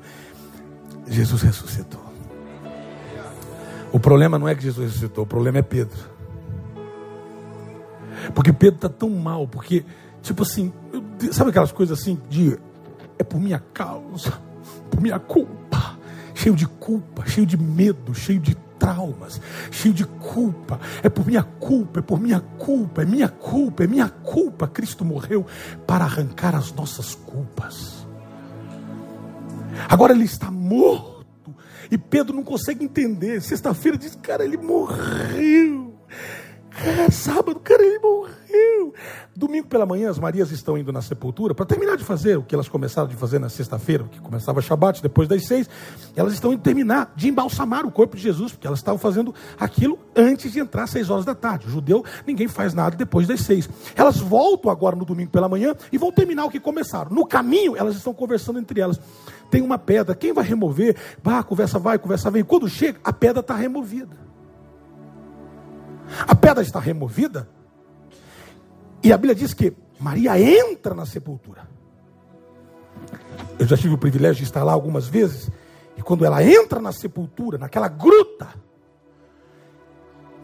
[1.07, 2.01] Jesus ressuscitou.
[3.91, 5.97] O problema não é que Jesus ressuscitou, o problema é Pedro.
[8.35, 9.85] Porque Pedro está tão mal, porque,
[10.21, 10.71] tipo assim,
[11.31, 12.59] sabe aquelas coisas assim de
[13.17, 14.33] é por minha causa,
[14.89, 15.97] por minha culpa,
[16.33, 19.39] cheio de culpa, cheio de medo, cheio de traumas,
[19.69, 20.79] cheio de culpa.
[21.03, 24.67] É por minha culpa, é por minha culpa, é minha culpa, é minha culpa.
[24.67, 25.45] Cristo morreu
[25.85, 28.07] para arrancar as nossas culpas.
[29.87, 31.53] Agora ele está morto
[31.91, 33.41] e Pedro não consegue entender.
[33.41, 35.93] Sexta-feira diz: Cara, ele morreu.
[36.83, 38.38] É, sábado, cara, ele morreu.
[39.35, 42.53] Domingo pela manhã, as Marias estão indo na sepultura para terminar de fazer o que
[42.53, 45.69] elas começaram de fazer na sexta-feira, que começava Shabat, depois das seis.
[46.15, 49.97] Elas estão indo terminar de embalsamar o corpo de Jesus, porque elas estavam fazendo aquilo
[50.15, 51.67] antes de entrar às seis horas da tarde.
[51.67, 53.69] O judeu, ninguém faz nada depois das seis.
[53.95, 57.11] Elas voltam agora no domingo pela manhã e vão terminar o que começaram.
[57.11, 58.99] No caminho, elas estão conversando entre elas.
[59.49, 60.95] Tem uma pedra, quem vai remover?
[61.23, 62.43] Bah, conversa vai, conversa vem.
[62.43, 64.17] Quando chega, a pedra está removida.
[66.27, 67.47] A pedra está removida.
[69.03, 71.67] E a Bíblia diz que Maria entra na sepultura.
[73.57, 75.49] Eu já tive o privilégio de estar lá algumas vezes.
[75.97, 78.47] E quando ela entra na sepultura, naquela gruta,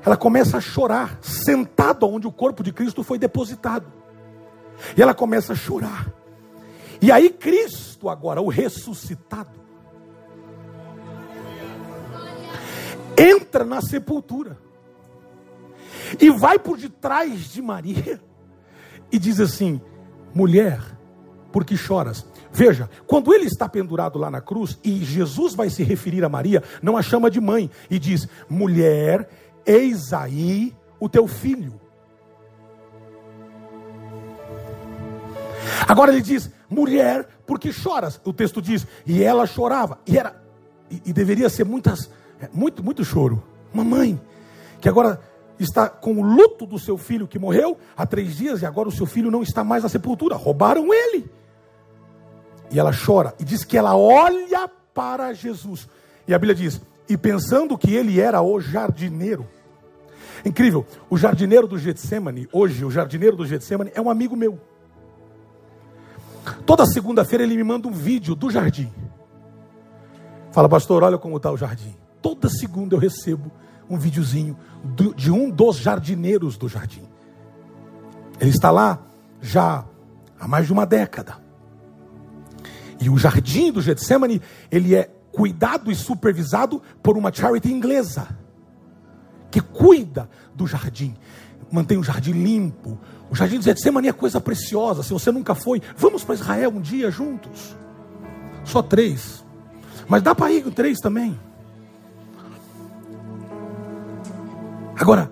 [0.05, 3.91] ela começa a chorar, sentada onde o corpo de Cristo foi depositado.
[4.95, 6.13] E ela começa a chorar.
[7.01, 9.59] E aí Cristo, agora, o ressuscitado,
[13.17, 14.57] entra na sepultura
[16.19, 18.21] e vai por detrás de Maria
[19.15, 19.81] e diz assim:
[20.33, 20.81] mulher,
[21.51, 22.25] por que choras?
[22.51, 26.61] Veja, quando ele está pendurado lá na cruz e Jesus vai se referir a Maria,
[26.81, 29.29] não a chama de mãe e diz: mulher,
[29.65, 31.79] eis aí o teu filho.
[35.87, 38.19] Agora ele diz: mulher, por que choras?
[38.25, 39.97] O texto diz: e ela chorava.
[40.05, 40.43] E era
[40.91, 42.09] e, e deveria ser muitas
[42.53, 43.41] muito muito choro.
[43.73, 44.19] Uma mãe
[44.81, 45.21] que agora
[45.59, 48.91] está com o luto do seu filho que morreu há três dias e agora o
[48.91, 50.35] seu filho não está mais na sepultura.
[50.35, 51.29] Roubaram ele.
[52.71, 55.87] E ela chora e diz que ela olha para Jesus.
[56.27, 59.47] E a Bíblia diz: e pensando que ele era o jardineiro.
[60.43, 64.59] Incrível, o jardineiro do Getsemane, hoje, o jardineiro do Getsemane é um amigo meu.
[66.65, 68.91] Toda segunda-feira ele me manda um vídeo do jardim.
[70.51, 71.95] Fala, pastor, olha como está o jardim.
[72.21, 73.51] Toda segunda eu recebo
[73.89, 74.57] um videozinho
[75.15, 77.03] de um dos jardineiros do jardim.
[78.39, 78.99] Ele está lá
[79.41, 79.85] já
[80.39, 81.37] há mais de uma década.
[82.99, 88.27] E o jardim do Getsemane, ele é cuidado e supervisado por uma charity inglesa
[89.51, 91.15] que cuida do jardim,
[91.71, 92.99] mantém o jardim limpo.
[93.29, 95.01] O jardim do Getsemane é coisa preciosa.
[95.01, 97.75] Se você nunca foi, vamos para Israel um dia juntos.
[98.65, 99.45] Só três,
[100.09, 101.39] mas dá para ir com três também.
[104.97, 105.31] Agora,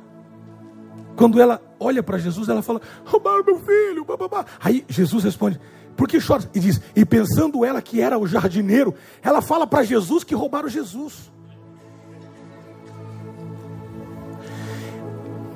[1.15, 4.03] quando ela olha para Jesus, ela fala: roubaram meu filho.
[4.05, 4.45] Bababá.
[4.59, 5.59] Aí Jesus responde:
[5.95, 6.43] por que chora?
[6.53, 10.67] E diz: E pensando ela que era o jardineiro, ela fala para Jesus que roubaram
[10.67, 11.31] Jesus.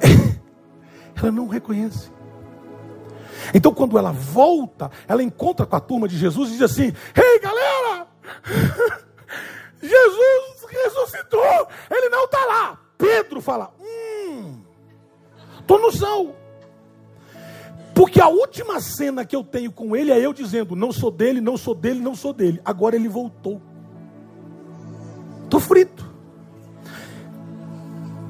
[1.16, 2.12] ela não reconhece.
[3.54, 7.40] Então, quando ela volta, ela encontra com a turma de Jesus e diz assim: Ei,
[7.40, 8.08] galera!
[9.82, 12.80] Jesus ressuscitou, ele não está lá.
[12.98, 13.74] Pedro fala:
[15.68, 16.34] estou no céu.
[17.94, 21.42] Porque a última cena que eu tenho com ele é eu dizendo: Não sou dele,
[21.42, 22.62] não sou dele, não sou dele.
[22.64, 23.62] Agora ele voltou.
[25.44, 26.08] Estou frito.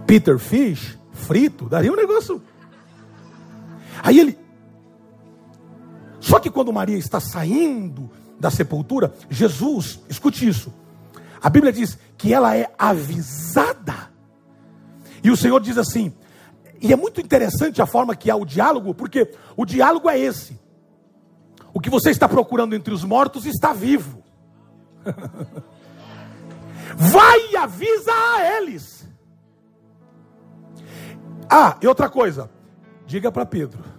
[0.08, 2.42] Peter Fish, frito, daria um negócio.
[4.02, 4.40] Aí ele.
[6.20, 10.74] Só que quando Maria está saindo da sepultura, Jesus, escute isso.
[11.42, 14.12] A Bíblia diz que ela é avisada.
[15.24, 16.14] E o Senhor diz assim:
[16.82, 20.60] e é muito interessante a forma que há o diálogo, porque o diálogo é esse.
[21.74, 24.24] O que você está procurando entre os mortos está vivo.
[26.96, 29.08] Vai e avisa a eles.
[31.50, 32.50] Ah, e outra coisa.
[33.06, 33.98] Diga para Pedro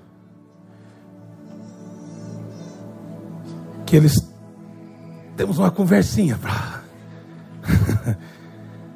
[3.87, 4.17] que eles
[5.35, 6.83] temos uma conversinha para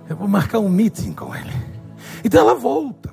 [0.07, 1.53] Eu vou marcar um meeting com ele.
[2.23, 3.12] Então ela volta.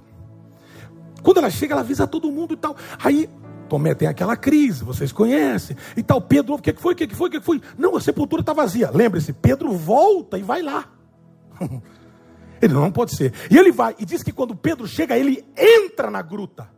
[1.22, 2.76] Quando ela chega, ela avisa todo mundo e tal.
[3.04, 3.30] Aí
[3.70, 5.78] Tomé tem aquela crise, vocês conhecem.
[5.96, 6.94] E tal, Pedro, o que foi?
[6.94, 7.30] O que foi?
[7.30, 7.62] O que foi?
[7.78, 8.90] Não, a sepultura está vazia.
[8.92, 10.90] Lembre-se, Pedro volta e vai lá.
[12.62, 13.34] Ele não pode ser.
[13.50, 16.70] E ele vai, e diz que quando Pedro chega, ele entra na gruta.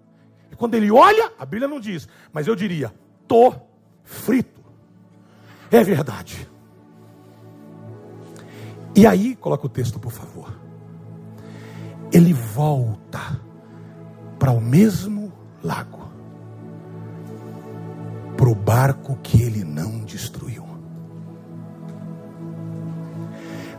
[0.51, 2.93] E quando ele olha, a Bíblia não diz, mas eu diria:
[3.27, 3.51] tô
[4.03, 4.61] frito.
[5.71, 6.47] É verdade.
[8.95, 10.53] E aí, coloca o texto, por favor.
[12.11, 13.39] Ele volta
[14.41, 15.31] para o mesmo
[15.63, 16.11] lago,
[18.35, 20.65] para o barco que ele não destruiu.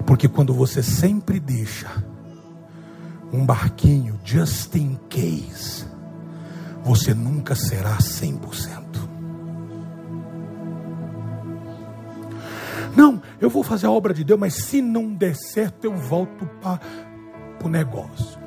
[0.06, 1.90] Porque quando você sempre deixa
[3.32, 5.84] um barquinho just in case,
[6.84, 9.08] você nunca será 100%.
[12.94, 16.46] Não, eu vou fazer a obra de Deus, mas se não der certo, eu volto
[16.62, 16.78] para
[17.64, 18.40] o negócio.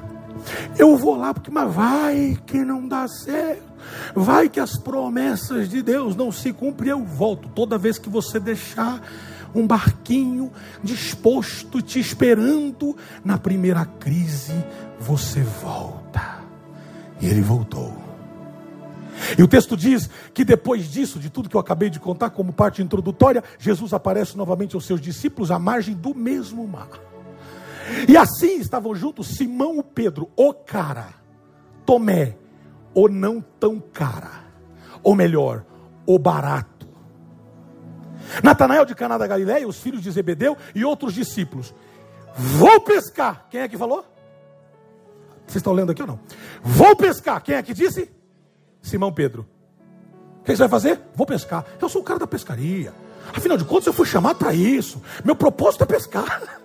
[0.78, 3.64] Eu vou lá porque, mas vai que não dá certo.
[4.14, 6.92] Vai que as promessas de Deus não se cumprem.
[6.92, 9.02] Eu volto toda vez que você deixar
[9.54, 10.52] um barquinho
[10.84, 14.54] disposto, te esperando na primeira crise,
[15.00, 16.40] você volta.
[17.22, 18.06] E ele voltou.
[19.38, 22.52] E o texto diz que depois disso, de tudo que eu acabei de contar como
[22.52, 26.90] parte introdutória, Jesus aparece novamente aos seus discípulos à margem do mesmo mar.
[28.08, 31.10] E assim estavam juntos Simão e Pedro, o cara,
[31.86, 32.38] Tomé,
[32.94, 34.44] o não tão cara,
[35.04, 35.64] ou melhor,
[36.06, 36.88] o barato.
[38.44, 41.74] Natanael de Caná da Galileia, os filhos de Zebedeu e outros discípulos.
[42.36, 43.46] Vou pescar.
[43.50, 44.04] Quem é que falou?
[45.46, 46.20] Vocês estão lendo aqui ou não?
[46.64, 47.42] Vou pescar.
[47.42, 48.12] Quem é que disse?
[48.82, 49.48] Simão Pedro.
[50.40, 51.02] O que você vai fazer?
[51.16, 51.66] Vou pescar.
[51.82, 52.94] Eu sou o cara da pescaria.
[53.34, 55.02] Afinal de contas, eu fui chamado para isso.
[55.24, 56.62] Meu propósito é pescar.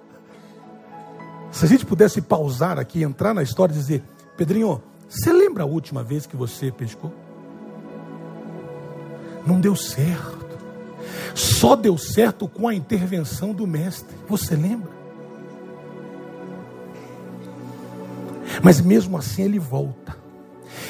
[1.50, 4.02] Se a gente pudesse pausar aqui, entrar na história e dizer:
[4.36, 7.12] Pedrinho, você lembra a última vez que você pescou?
[9.46, 10.38] Não deu certo.
[11.34, 14.16] Só deu certo com a intervenção do mestre.
[14.28, 14.90] Você lembra?
[18.62, 20.16] Mas mesmo assim ele volta.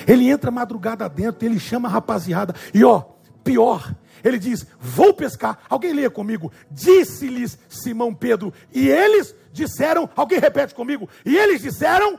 [0.07, 2.55] Ele entra madrugada dentro, ele chama a rapaziada.
[2.75, 3.03] E ó,
[3.45, 5.59] pior, ele diz: Vou pescar.
[5.69, 6.53] Alguém leia comigo.
[6.71, 8.53] Disse-lhes Simão Pedro.
[8.73, 10.09] E eles disseram.
[10.15, 11.09] Alguém repete comigo.
[11.25, 12.19] E eles disseram.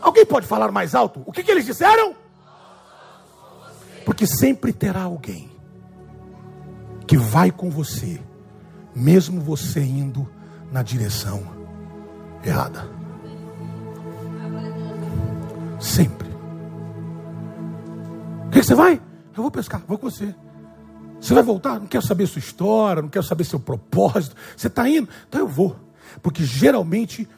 [0.00, 1.22] Alguém pode falar mais alto?
[1.26, 2.14] O que, que eles disseram?
[4.04, 5.50] Porque sempre terá alguém
[7.06, 8.20] que vai com você,
[8.94, 10.28] mesmo você indo
[10.70, 11.42] na direção
[12.44, 12.88] errada.
[15.80, 16.28] Sempre.
[18.46, 19.00] O que você vai?
[19.38, 20.34] Eu vou pescar, vou com você.
[21.20, 21.78] Você vai voltar?
[21.78, 24.34] Não quero saber sua história, não quero saber seu propósito.
[24.56, 25.08] Você está indo?
[25.28, 25.76] Então eu vou.
[26.20, 27.28] Porque geralmente,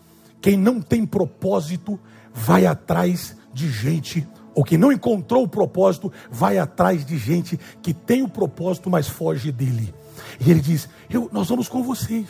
[0.41, 2.01] quem não tem propósito
[2.33, 7.93] vai atrás de gente, ou quem não encontrou o propósito vai atrás de gente que
[7.93, 9.95] tem o propósito, mas foge dele.
[10.41, 10.89] E ele diz:
[11.31, 12.27] Nós vamos com vocês,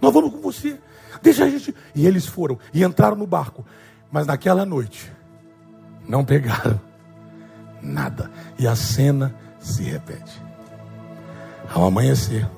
[0.00, 0.78] nós vamos com você.
[1.20, 1.74] Deixa a gente.
[1.92, 3.66] E eles foram e entraram no barco,
[4.12, 5.10] mas naquela noite
[6.08, 6.80] não pegaram
[7.82, 8.30] nada.
[8.58, 10.42] E a cena se repete.
[11.72, 12.48] Ao amanhecer,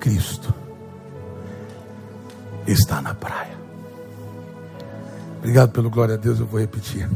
[0.00, 0.54] Cristo
[2.66, 3.54] está na praia.
[5.38, 7.08] Obrigado pelo glória a Deus, eu vou repetir.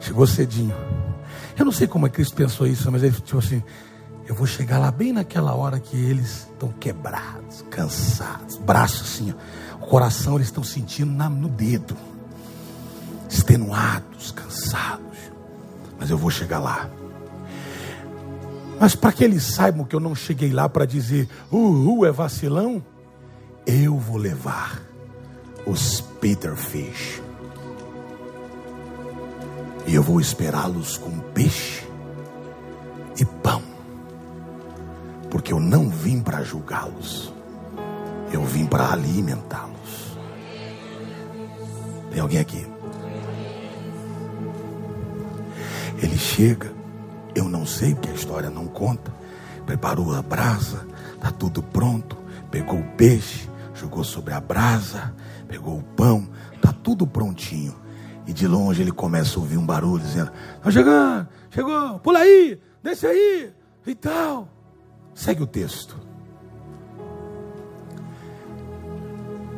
[0.00, 0.74] Chegou cedinho.
[1.58, 3.62] Eu não sei como é que Cristo pensou isso, mas ele tipo assim:
[4.26, 9.84] eu vou chegar lá bem naquela hora que eles estão quebrados, cansados, braços assim, ó,
[9.84, 11.96] o coração eles estão sentindo na, no dedo,
[13.28, 15.04] extenuados, cansados.
[15.98, 16.88] Mas eu vou chegar lá.
[18.78, 22.82] Mas para que eles saibam que eu não cheguei lá para dizer, uhul, é vacilão,
[23.66, 24.82] eu vou levar
[25.66, 27.22] os Peter Fish.
[29.86, 31.86] E eu vou esperá-los com peixe
[33.18, 33.62] e pão.
[35.30, 37.32] Porque eu não vim para julgá-los.
[38.32, 40.16] Eu vim para alimentá-los.
[42.10, 42.73] Tem alguém aqui?
[46.04, 46.84] Ele chega
[47.34, 49.12] eu não sei, porque a história não conta.
[49.66, 52.16] Preparou a brasa, está tudo pronto.
[52.50, 55.12] Pegou o peixe, jogou sobre a brasa,
[55.48, 57.74] pegou o pão, está tudo prontinho.
[58.26, 62.60] E de longe ele começa a ouvir um barulho dizendo: Está chegando, chegou, pula aí,
[62.82, 63.52] desce aí
[63.84, 64.48] e tal.
[65.12, 65.98] Segue o texto.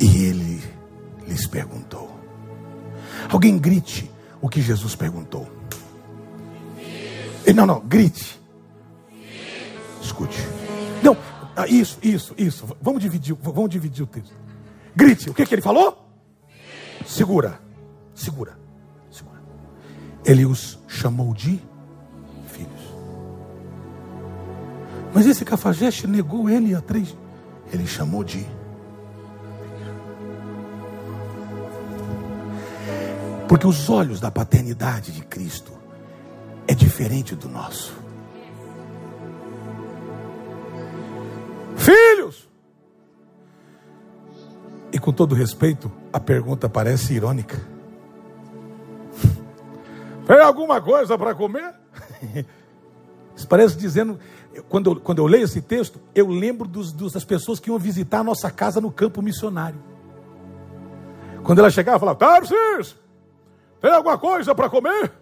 [0.00, 0.62] E ele
[1.26, 2.10] lhes perguntou.
[3.30, 5.55] Alguém grite o que Jesus perguntou.
[7.54, 8.40] Não, não, grite.
[10.02, 10.38] Escute.
[11.02, 11.16] Não,
[11.56, 12.66] ah, isso, isso, isso.
[12.82, 14.34] Vamos dividir, vamos dividir o texto.
[14.94, 15.30] Grite.
[15.30, 16.06] O que, que ele falou?
[17.06, 17.60] Segura,
[18.14, 18.58] segura,
[19.10, 19.40] segura.
[20.24, 21.60] Ele os chamou de
[22.48, 22.80] filhos.
[25.14, 27.16] Mas esse cafajeste negou ele a três.
[27.72, 28.46] Ele chamou de
[33.48, 35.72] Porque os olhos da paternidade de Cristo
[36.66, 37.94] é diferente do nosso.
[41.76, 42.48] Filhos!
[44.92, 47.60] E com todo respeito, a pergunta parece irônica.
[50.26, 51.74] Tem alguma coisa para comer?
[53.48, 54.18] Parece dizendo,
[54.68, 57.78] quando eu, quando eu leio esse texto, eu lembro dos, dos, das pessoas que iam
[57.78, 59.78] visitar a nossa casa no campo missionário.
[61.44, 62.96] Quando ela chegava, falava: Tarsis,
[63.80, 65.12] tem alguma coisa para comer?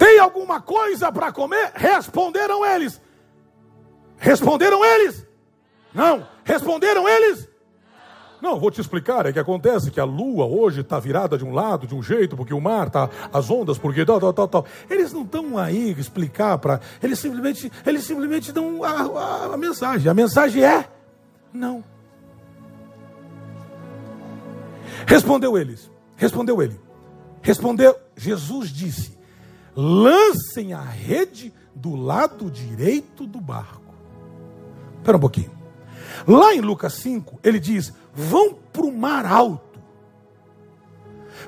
[0.00, 1.72] Tem alguma coisa para comer?
[1.74, 2.98] Responderam eles.
[4.16, 5.26] Responderam eles?
[5.92, 6.26] Não.
[6.42, 7.46] Responderam eles?
[8.40, 9.26] Não, vou te explicar.
[9.26, 12.34] É que acontece que a lua hoje está virada de um lado, de um jeito,
[12.34, 14.66] porque o mar está, as ondas, porque tal, tal, tal, tal.
[14.88, 16.80] Eles não estão aí explicar para.
[17.02, 20.10] Eles simplesmente, eles simplesmente dão a, a, a mensagem.
[20.10, 20.88] A mensagem é
[21.52, 21.84] não.
[25.06, 25.90] Respondeu eles.
[26.16, 26.80] Respondeu ele.
[27.42, 27.94] Respondeu.
[28.16, 29.19] Jesus disse:
[29.80, 33.94] lancem a rede do lado direito do barco.
[34.98, 35.50] Espera um pouquinho.
[36.26, 39.80] Lá em Lucas 5, ele diz: vão para o mar alto.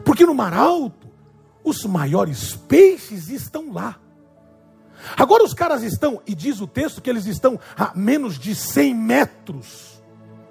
[0.04, 1.08] Porque no mar alto,
[1.62, 3.98] os maiores peixes estão lá.
[5.16, 8.94] Agora os caras estão, e diz o texto que eles estão a menos de 100
[8.94, 10.02] metros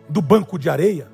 [0.07, 1.11] do banco de areia.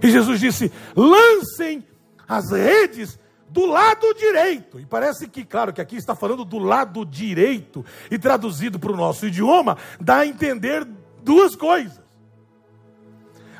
[0.00, 1.84] E Jesus disse: lancem
[2.28, 3.18] as redes
[3.50, 4.78] do lado direito.
[4.78, 8.96] E parece que, claro, que aqui está falando do lado direito, e traduzido para o
[8.96, 10.86] nosso idioma, dá a entender
[11.22, 12.00] duas coisas: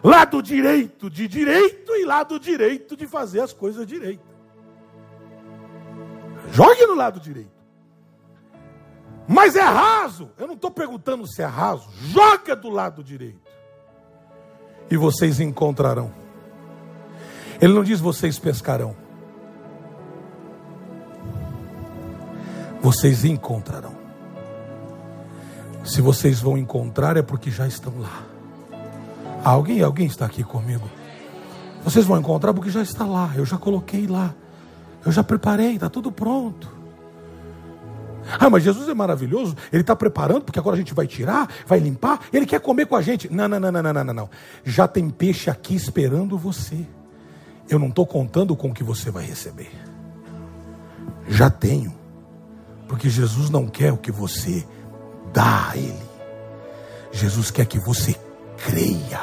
[0.02, 4.28] lado direito de direito e lado direito de fazer as coisas direito.
[6.52, 7.58] Jogue no lado direito.
[9.26, 10.30] Mas é raso.
[10.38, 11.90] Eu não estou perguntando se é raso.
[12.00, 13.46] Joga do lado direito.
[14.90, 16.10] E vocês encontrarão.
[17.60, 18.96] Ele não diz vocês pescarão.
[22.80, 23.96] Vocês encontrarão.
[25.84, 28.22] Se vocês vão encontrar, é porque já estão lá.
[29.42, 30.88] Alguém, alguém está aqui comigo.
[31.82, 33.32] Vocês vão encontrar porque já está lá.
[33.34, 34.34] Eu já coloquei lá.
[35.04, 36.78] Eu já preparei, está tudo pronto.
[38.38, 41.78] Ah, mas Jesus é maravilhoso, ele está preparando, porque agora a gente vai tirar, vai
[41.78, 43.32] limpar, ele quer comer com a gente.
[43.32, 44.30] Não, não, não, não, não, não, não.
[44.64, 46.86] Já tem peixe aqui esperando você.
[47.70, 49.70] Eu não estou contando com o que você vai receber.
[51.28, 51.97] Já tenho.
[52.88, 54.66] Porque Jesus não quer o que você
[55.32, 56.08] dá a Ele.
[57.12, 58.16] Jesus quer que você
[58.56, 59.20] creia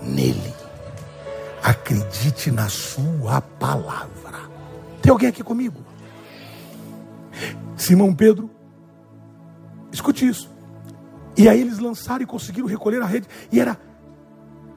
[0.00, 0.54] nele.
[1.62, 4.48] Acredite na sua palavra.
[5.02, 5.80] Tem alguém aqui comigo?
[7.76, 8.50] Simão Pedro,
[9.92, 10.50] escute isso.
[11.36, 13.28] E aí eles lançaram e conseguiram recolher a rede.
[13.52, 13.78] E era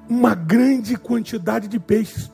[0.09, 2.29] uma grande quantidade de peixes.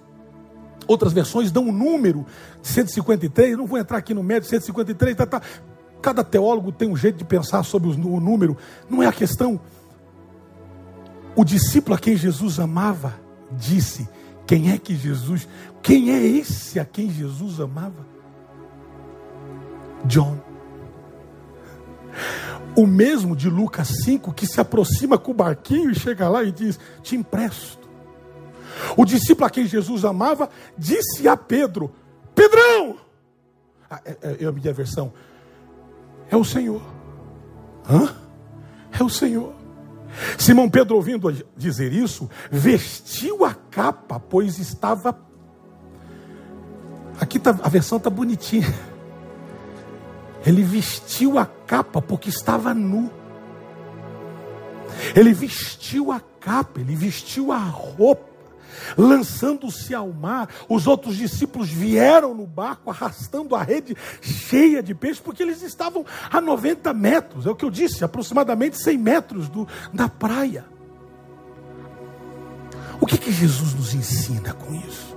[0.87, 2.25] Outras versões dão um número
[2.61, 3.57] de 153.
[3.57, 5.15] Não vou entrar aqui no médio, 153.
[5.15, 5.41] Tá, tá.
[6.01, 8.57] Cada teólogo tem um jeito de pensar sobre o número.
[8.89, 9.59] Não é a questão.
[11.35, 13.19] O discípulo a quem Jesus amava
[13.51, 14.07] disse:
[14.45, 15.47] Quem é que Jesus,
[15.81, 18.05] quem é esse a quem Jesus amava?
[20.05, 20.39] John.
[22.75, 26.51] O mesmo de Lucas 5 que se aproxima com o barquinho e chega lá e
[26.51, 27.84] diz: Te empresto.
[28.95, 31.93] O discípulo a quem Jesus amava disse a Pedro:
[32.33, 32.97] Pedrão!
[33.89, 35.13] Ah, é, é, é a minha versão.
[36.29, 36.81] É o Senhor.
[37.89, 38.15] Hã?
[38.97, 39.53] É o Senhor.
[40.37, 45.17] Simão Pedro, ouvindo dizer isso, vestiu a capa, pois estava.
[47.19, 48.73] Aqui tá, a versão está bonitinha.
[50.45, 53.11] Ele vestiu a capa porque estava nu.
[55.15, 58.34] Ele vestiu a capa, ele vestiu a roupa
[58.97, 60.49] lançando-se ao mar.
[60.69, 66.05] Os outros discípulos vieram no barco arrastando a rede cheia de peixes, porque eles estavam
[66.31, 70.65] a 90 metros, é o que eu disse, aproximadamente 100 metros do, da praia.
[72.99, 75.15] O que, que Jesus nos ensina com isso?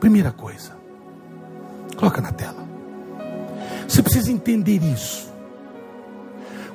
[0.00, 0.76] Primeira coisa,
[1.96, 2.66] coloca na tela.
[3.88, 5.30] Você precisa entender isso.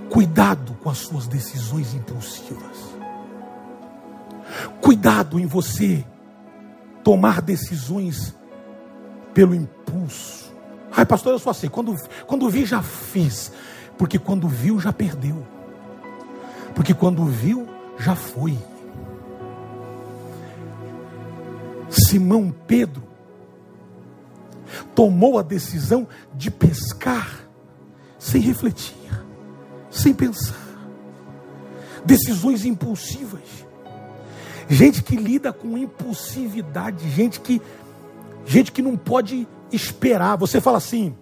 [0.10, 2.78] Cuidado com as suas decisões impulsivas.
[4.82, 6.06] Cuidado em você
[7.08, 8.36] tomar decisões
[9.34, 10.54] pelo impulso.
[10.92, 11.70] Ai, pastor, eu sou assim.
[11.70, 11.96] Quando,
[12.26, 13.50] quando vi, já fiz.
[13.98, 15.48] Porque quando viu, já perdeu.
[16.76, 17.66] Porque quando viu,
[17.98, 18.58] já foi.
[21.90, 23.04] Simão Pedro
[24.94, 27.48] tomou a decisão de pescar
[28.20, 29.24] sem refletir,
[29.90, 30.60] sem pensar.
[32.04, 33.66] Decisões impulsivas
[34.68, 37.62] gente que lida com impulsividade, gente que
[38.46, 40.38] gente que não pode esperar.
[40.38, 41.16] Você fala assim: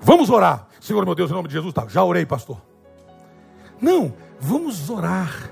[0.00, 0.68] "Vamos orar".
[0.80, 1.86] Senhor meu Deus, em nome de Jesus, tá.
[1.88, 2.60] Já orei, pastor.
[3.80, 5.50] Não, vamos orar.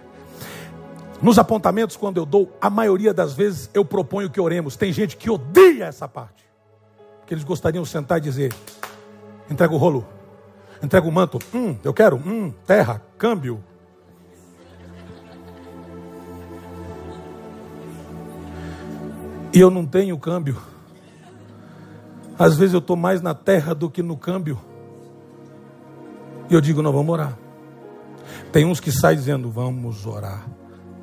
[1.21, 4.77] Nos apontamentos, quando eu dou, a maioria das vezes eu proponho que oremos.
[4.77, 6.45] Tem gente que odeia essa parte.
[7.27, 8.53] Que eles gostariam de sentar e dizer:
[9.51, 10.07] entrega o rolo,
[10.83, 13.63] entrega o manto, hum, eu quero, hum, terra, câmbio,
[19.55, 20.57] E eu não tenho câmbio.
[22.37, 24.59] Às vezes eu estou mais na terra do que no câmbio.
[26.51, 27.39] E eu digo, não, vamos orar.
[28.51, 30.45] Tem uns que saem dizendo, vamos orar.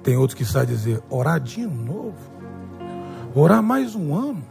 [0.03, 2.17] Tem outros que saem dizer, orar de novo.
[3.33, 4.43] Orar mais um ano.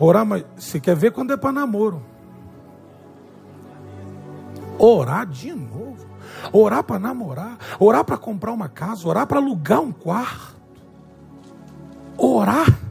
[0.00, 0.44] Orar mais.
[0.56, 2.02] Você quer ver quando é para namoro?
[4.80, 6.04] Orar de novo.
[6.52, 7.56] Orar para namorar.
[7.78, 9.06] Orar para comprar uma casa.
[9.06, 10.56] Orar para alugar um quarto.
[12.18, 12.81] Orar.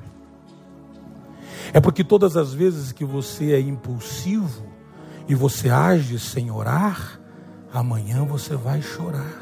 [1.74, 4.66] É porque todas as vezes que você é impulsivo
[5.28, 7.20] e você age sem orar,
[7.74, 9.42] amanhã você vai chorar.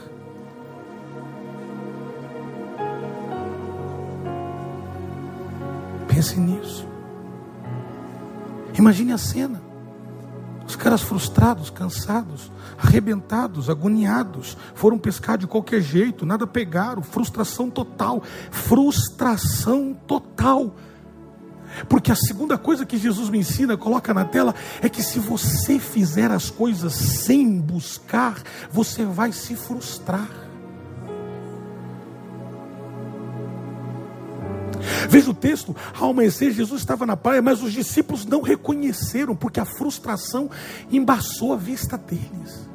[6.08, 6.88] Pense nisso.
[8.78, 9.70] Imagine a cena.
[10.68, 18.22] Os caras frustrados, cansados, arrebentados, agoniados, foram pescar de qualquer jeito, nada pegaram, frustração total,
[18.52, 20.76] frustração total.
[21.88, 25.80] Porque a segunda coisa que Jesus me ensina, coloca na tela, é que se você
[25.80, 28.42] fizer as coisas sem buscar,
[28.72, 30.30] você vai se frustrar.
[35.10, 39.60] Veja o texto, ao amanhecer, Jesus estava na praia, mas os discípulos não reconheceram, porque
[39.60, 40.50] a frustração
[40.92, 42.70] embaçou a vista deles.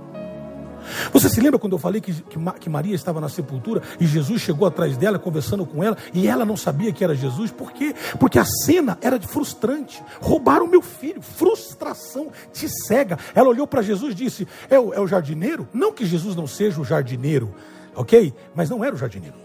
[1.12, 4.42] Você se lembra quando eu falei que, que, que, Maria estava na sepultura e Jesus
[4.42, 7.51] chegou atrás dela, conversando com ela, e ela não sabia que era Jesus?
[7.51, 7.95] Por quê?
[8.18, 10.03] Porque a cena era de frustrante.
[10.20, 13.18] Roubaram meu filho, frustração te cega.
[13.34, 15.68] Ela olhou para Jesus e disse: é o, é o jardineiro?
[15.72, 17.55] Não que Jesus não seja o jardineiro,
[17.95, 18.34] ok?
[18.55, 19.36] Mas não era o jardineiro.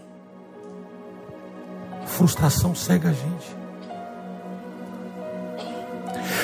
[2.06, 3.60] Frustração cega a gente.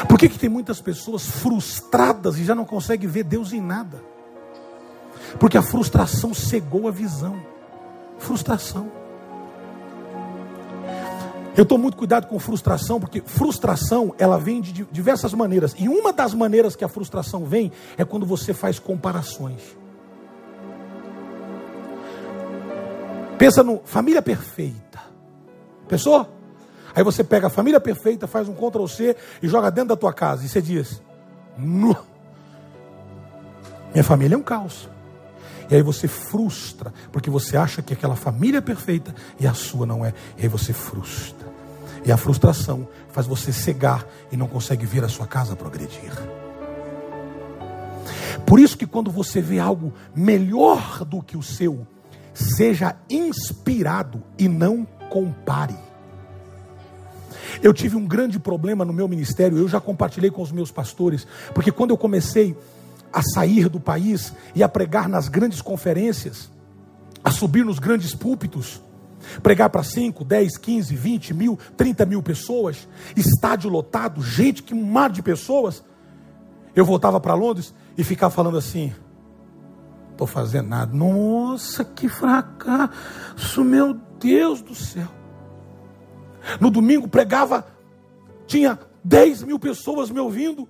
[0.08, 4.15] Por que, que tem muitas pessoas frustradas e já não conseguem ver Deus em nada?
[5.38, 7.40] Porque a frustração cegou a visão.
[8.18, 8.90] Frustração.
[11.56, 15.74] Eu estou muito cuidado com frustração, porque frustração ela vem de diversas maneiras.
[15.78, 19.62] E uma das maneiras que a frustração vem é quando você faz comparações.
[23.38, 25.00] Pensa no família perfeita.
[25.88, 26.28] Pensou?
[26.94, 30.12] Aí você pega a família perfeita, faz um Ctrl C e joga dentro da tua
[30.12, 30.44] casa.
[30.44, 31.02] E você diz:
[31.56, 31.96] Minha
[34.02, 34.90] família é um caos.
[35.70, 39.86] E aí você frustra, porque você acha que aquela família é perfeita e a sua
[39.86, 40.12] não é.
[40.38, 41.46] E aí você frustra.
[42.04, 46.12] E a frustração faz você cegar e não consegue ver a sua casa progredir.
[48.46, 51.84] Por isso que quando você vê algo melhor do que o seu,
[52.32, 55.76] seja inspirado e não compare.
[57.62, 61.26] Eu tive um grande problema no meu ministério, eu já compartilhei com os meus pastores,
[61.54, 62.56] porque quando eu comecei
[63.16, 66.50] a sair do país e a pregar nas grandes conferências,
[67.24, 68.78] a subir nos grandes púlpitos,
[69.42, 72.86] pregar para 5, 10, 15, 20 mil, 30 mil pessoas,
[73.16, 75.82] estádio lotado, gente que um mar de pessoas.
[76.74, 78.92] Eu voltava para Londres e ficava falando assim:
[80.10, 80.94] estou fazendo nada.
[80.94, 85.08] Nossa, que fracasso, meu Deus do céu.
[86.60, 87.66] No domingo pregava,
[88.46, 90.68] tinha 10 mil pessoas me ouvindo.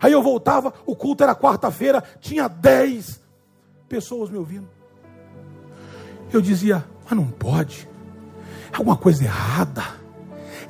[0.00, 3.20] Aí eu voltava, o culto era quarta-feira, tinha 10
[3.88, 4.68] pessoas me ouvindo.
[6.32, 7.88] Eu dizia, mas não pode,
[8.72, 9.82] alguma coisa errada.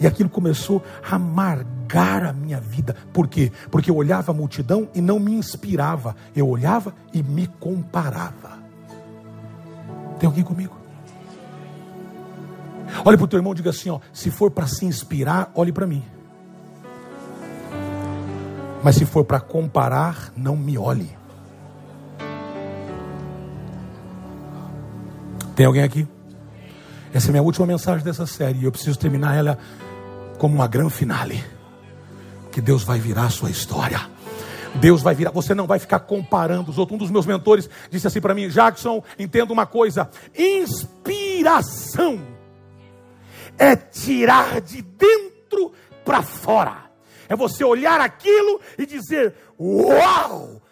[0.01, 2.95] E aquilo começou a amargar a minha vida.
[3.13, 3.51] Por quê?
[3.71, 6.15] Porque eu olhava a multidão e não me inspirava.
[6.37, 8.59] Eu olhava e me comparava.
[10.21, 10.77] Tem alguém comigo?
[13.05, 15.73] Olhe para o teu irmão e diga assim: ó, se for para se inspirar, olhe
[15.73, 16.05] para mim.
[18.83, 21.17] Mas se for para comparar, não me olhe.
[25.55, 26.07] Tem alguém aqui?
[27.13, 28.61] Essa é a minha última mensagem dessa série.
[28.61, 29.59] E eu preciso terminar ela
[30.39, 31.45] como uma grande finale.
[32.53, 34.01] Que Deus vai virar a sua história.
[34.77, 36.95] Deus vai virar, você não vai ficar comparando os outros.
[36.95, 42.21] Um dos meus mentores disse assim para mim: Jackson, entenda uma coisa: inspiração
[43.59, 45.73] é tirar de dentro
[46.05, 46.88] para fora.
[47.29, 50.63] É você olhar aquilo e dizer: Uau!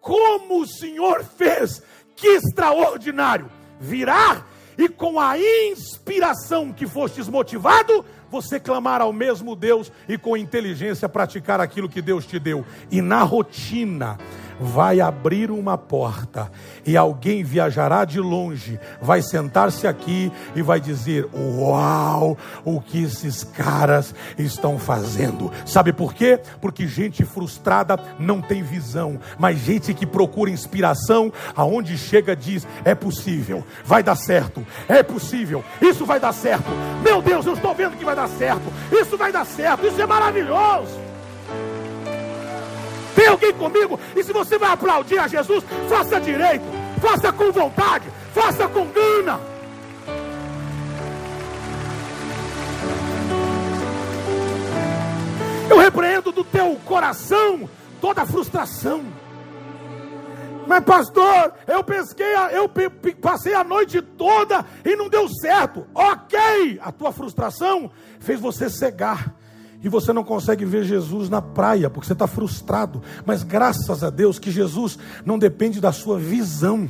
[0.00, 1.82] Como o Senhor fez!
[2.16, 3.50] Que extraordinário!
[3.80, 4.46] Virar
[4.78, 11.08] e com a inspiração que fostes motivado, você clamar ao mesmo Deus e com inteligência
[11.08, 12.64] praticar aquilo que Deus te deu.
[12.88, 14.16] E na rotina,
[14.60, 16.50] vai abrir uma porta
[16.86, 23.44] e alguém viajará de longe, vai sentar-se aqui e vai dizer: Uau, o que esses
[23.44, 25.50] caras estão fazendo.
[25.64, 26.40] Sabe por quê?
[26.60, 32.94] Porque gente frustrada não tem visão, mas gente que procura inspiração, aonde chega diz: É
[32.94, 36.70] possível, vai dar certo, é possível, isso vai dar certo.
[37.02, 40.06] Meu Deus, eu estou vendo que vai dar certo, isso vai dar certo, isso é
[40.06, 41.07] maravilhoso.
[43.28, 43.98] Alguém comigo?
[44.16, 46.64] E se você vai aplaudir a Jesus, faça direito,
[47.00, 49.40] faça com vontade, faça com gana.
[55.70, 57.68] Eu repreendo do teu coração
[58.00, 59.04] toda a frustração.
[60.66, 62.70] Mas pastor, eu pesquei, eu
[63.20, 65.86] passei a noite toda e não deu certo.
[65.94, 69.34] Ok, a tua frustração fez você cegar
[69.82, 73.02] e você não consegue ver Jesus na praia, porque você está frustrado.
[73.24, 76.88] Mas graças a Deus que Jesus não depende da sua visão.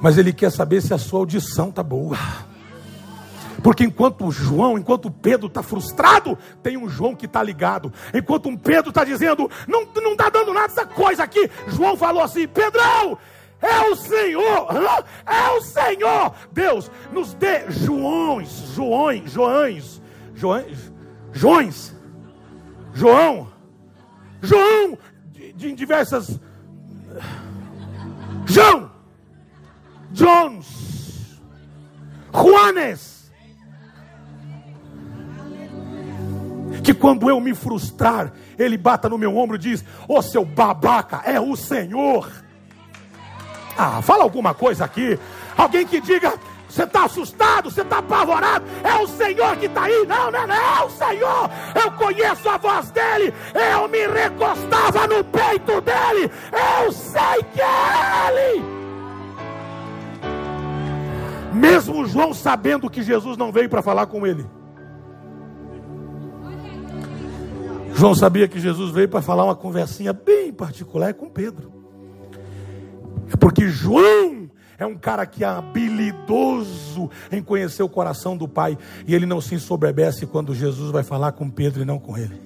[0.00, 2.16] Mas Ele quer saber se a sua audição está boa.
[3.62, 7.92] Porque enquanto João, enquanto Pedro está frustrado, tem um João que está ligado.
[8.14, 9.82] Enquanto um Pedro está dizendo, não
[10.12, 11.50] está dando nada essa coisa aqui.
[11.68, 13.18] João falou assim: Pedrão,
[13.60, 14.68] é o Senhor,
[15.26, 16.34] é o Senhor.
[16.52, 20.02] Deus, nos dê Joões, Joões, Joães,
[20.34, 20.92] Joões,
[21.32, 21.96] Joões,
[22.92, 23.48] João,
[24.42, 24.98] João,
[25.32, 26.38] de, de diversas,
[28.46, 28.90] João,
[30.12, 31.40] Jones,
[32.32, 33.16] Juanes.
[36.84, 40.44] Que quando eu me frustrar, ele bata no meu ombro e diz: Ô oh, seu
[40.44, 42.30] babaca, é o Senhor.
[43.76, 45.18] Ah, fala alguma coisa aqui.
[45.56, 46.32] Alguém que diga,
[46.68, 48.64] você está assustado, você está apavorado.
[48.82, 50.06] É o Senhor que está aí.
[50.06, 51.50] Não, não, não, é o Senhor.
[51.74, 53.32] Eu conheço a voz dele.
[53.54, 56.30] Eu me recostava no peito dele.
[56.52, 58.76] Eu sei que é ele.
[61.52, 64.46] Mesmo João sabendo que Jesus não veio para falar com ele.
[67.94, 71.75] João sabia que Jesus veio para falar uma conversinha bem particular com Pedro.
[73.32, 78.76] É porque João é um cara que é habilidoso em conhecer o coração do Pai.
[79.06, 82.40] E ele não se ensoberbece quando Jesus vai falar com Pedro e não com ele.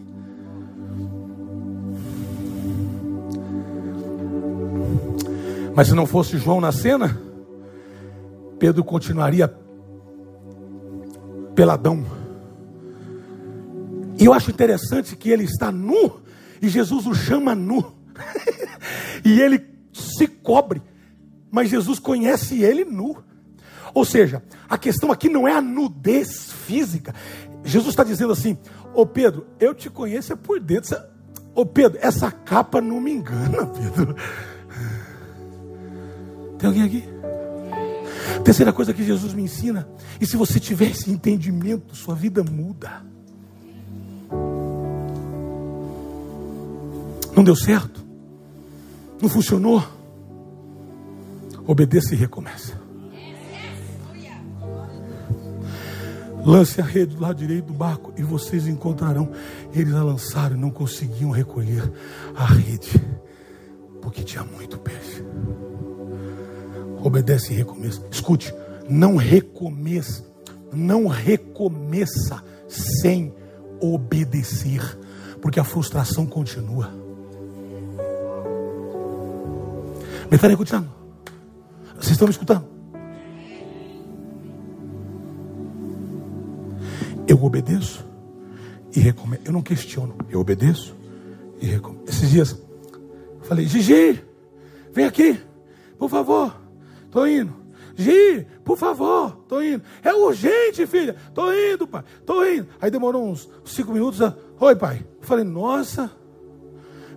[5.74, 7.20] Mas se não fosse João na cena,
[8.58, 9.52] Pedro continuaria
[11.54, 12.04] peladão.
[14.18, 16.20] E eu acho interessante que ele está nu
[16.60, 17.92] e Jesus o chama nu.
[19.24, 19.69] e ele
[20.20, 20.82] se cobre,
[21.50, 23.16] mas Jesus conhece ele nu.
[23.94, 27.14] Ou seja, a questão aqui não é a nudez física.
[27.64, 28.58] Jesus está dizendo assim:
[28.94, 30.96] Ô Pedro, eu te conheço é por dentro.
[31.54, 34.14] Ô Pedro, essa capa não me engana, Pedro.
[36.58, 37.04] Tem alguém aqui?
[38.44, 39.88] Terceira coisa que Jesus me ensina,
[40.20, 43.02] e se você tiver esse entendimento, sua vida muda.
[47.34, 48.04] Não deu certo?
[49.20, 49.99] Não funcionou?
[51.66, 52.80] Obedeça e recomeça.
[56.44, 59.30] Lance a rede do lado direito do barco e vocês encontrarão.
[59.74, 61.92] Eles a lançaram e não conseguiam recolher
[62.34, 62.90] a rede,
[64.00, 65.22] porque tinha muito peixe.
[67.02, 68.02] Obedece e recomeça.
[68.10, 68.54] Escute,
[68.88, 70.24] não recomeça,
[70.72, 73.34] não recomeça sem
[73.80, 74.98] obedecer,
[75.40, 76.90] porque a frustração continua.
[80.30, 80.99] Betânia, continuando.
[82.00, 82.66] Vocês estão me escutando?
[87.28, 88.04] Eu obedeço
[88.96, 89.42] e recomeço.
[89.44, 90.16] Eu não questiono.
[90.30, 90.96] Eu obedeço
[91.60, 92.04] e recomeço.
[92.08, 94.24] Esses dias, eu falei, Gigi,
[94.92, 95.38] vem aqui,
[95.98, 96.58] por favor.
[97.04, 97.54] Estou indo.
[97.94, 99.82] Gi, por favor, estou indo.
[100.02, 101.14] É urgente, filha.
[101.28, 102.02] Estou indo, pai.
[102.18, 102.66] Estou indo.
[102.80, 104.20] Aí demorou uns cinco minutos.
[104.58, 105.04] Oi, pai.
[105.20, 106.10] Eu falei, nossa.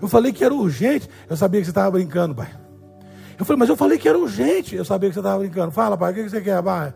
[0.02, 1.10] Eu falei que era urgente.
[1.30, 2.63] Eu sabia que você estava brincando, pai.
[3.44, 4.74] Eu falei, mas eu falei que era urgente.
[4.74, 5.70] Eu sabia que você estava brincando.
[5.70, 6.94] Fala, pai, o que você quer, pai?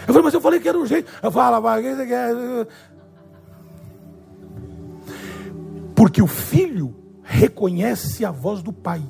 [0.00, 1.08] Eu falei, mas eu falei que era urgente.
[1.22, 2.34] Eu falo, pai, o que você quer?
[5.94, 9.00] Porque o filho reconhece a voz do pai.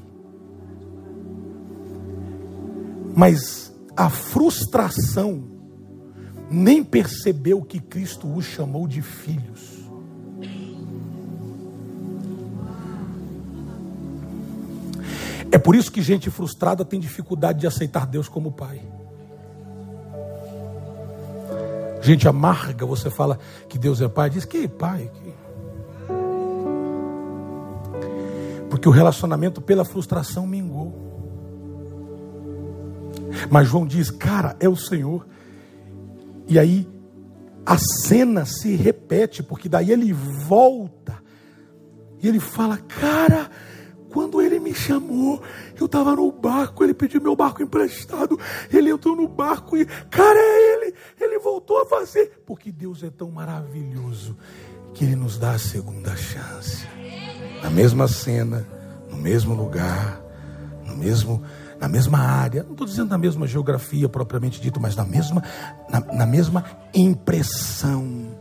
[3.16, 5.44] Mas a frustração
[6.50, 9.79] nem percebeu que Cristo os chamou de filhos.
[15.52, 18.80] É por isso que gente frustrada tem dificuldade de aceitar Deus como Pai.
[22.00, 23.38] Gente amarga, você fala
[23.68, 25.10] que Deus é Pai, diz que Pai.
[25.12, 25.34] Que...
[28.70, 31.08] Porque o relacionamento pela frustração mingou.
[33.50, 35.26] Mas João diz, cara, é o Senhor.
[36.46, 36.88] E aí
[37.66, 41.20] a cena se repete, porque daí ele volta
[42.22, 43.50] e ele fala, cara
[44.10, 45.40] quando ele me chamou,
[45.78, 48.38] eu estava no barco, ele pediu meu barco emprestado,
[48.72, 53.10] ele entrou no barco e, cara, é ele, ele voltou a fazer, porque Deus é
[53.10, 54.36] tão maravilhoso
[54.92, 56.86] que ele nos dá a segunda chance.
[57.62, 58.66] Na mesma cena,
[59.08, 60.20] no mesmo lugar,
[60.84, 61.42] no mesmo,
[61.78, 65.42] na mesma área, não estou dizendo na mesma geografia propriamente dito, mas na mesma,
[65.88, 68.36] na, na mesma impressão.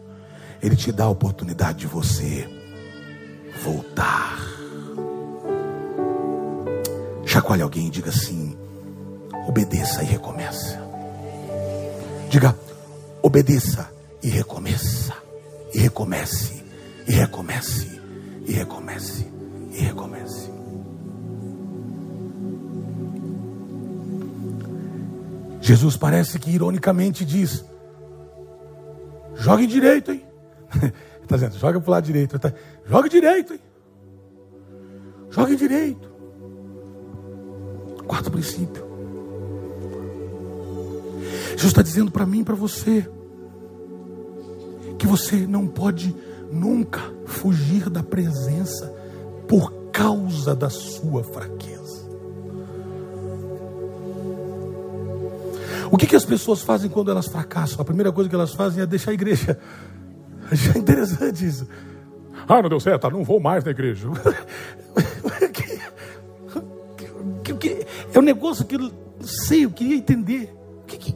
[0.62, 2.50] Ele te dá a oportunidade de você
[3.64, 4.59] voltar
[7.30, 8.58] Chacoalhe alguém e diga assim:
[9.48, 10.82] obedeça e recomeça.
[12.28, 12.58] Diga,
[13.22, 13.88] obedeça
[14.24, 15.14] e recomeça.
[15.72, 16.64] E recomece,
[17.08, 18.02] e recomece,
[18.48, 19.28] e recomece,
[19.72, 20.50] e recomece.
[25.62, 27.64] Jesus parece que ironicamente diz:
[29.36, 30.26] jogue direito, hein?
[31.22, 32.40] Está dizendo, joga para o lado direito.
[32.40, 32.52] Tá,
[32.88, 33.62] jogue direito, hein?
[35.30, 36.09] Jogue direito.
[38.10, 38.84] Quarto princípio.
[41.52, 43.08] Jesus está dizendo para mim e para você
[44.98, 46.16] que você não pode
[46.52, 48.92] nunca fugir da presença
[49.48, 52.10] por causa da sua fraqueza.
[55.92, 57.80] O que, que as pessoas fazem quando elas fracassam?
[57.80, 59.60] A primeira coisa que elas fazem é deixar a igreja.
[60.74, 61.68] É interessante isso.
[62.48, 64.08] Ah, não deu certo, não vou mais na igreja.
[68.14, 68.92] É um negócio que eu não
[69.22, 70.56] sei, eu queria entender.
[70.88, 71.16] Que que...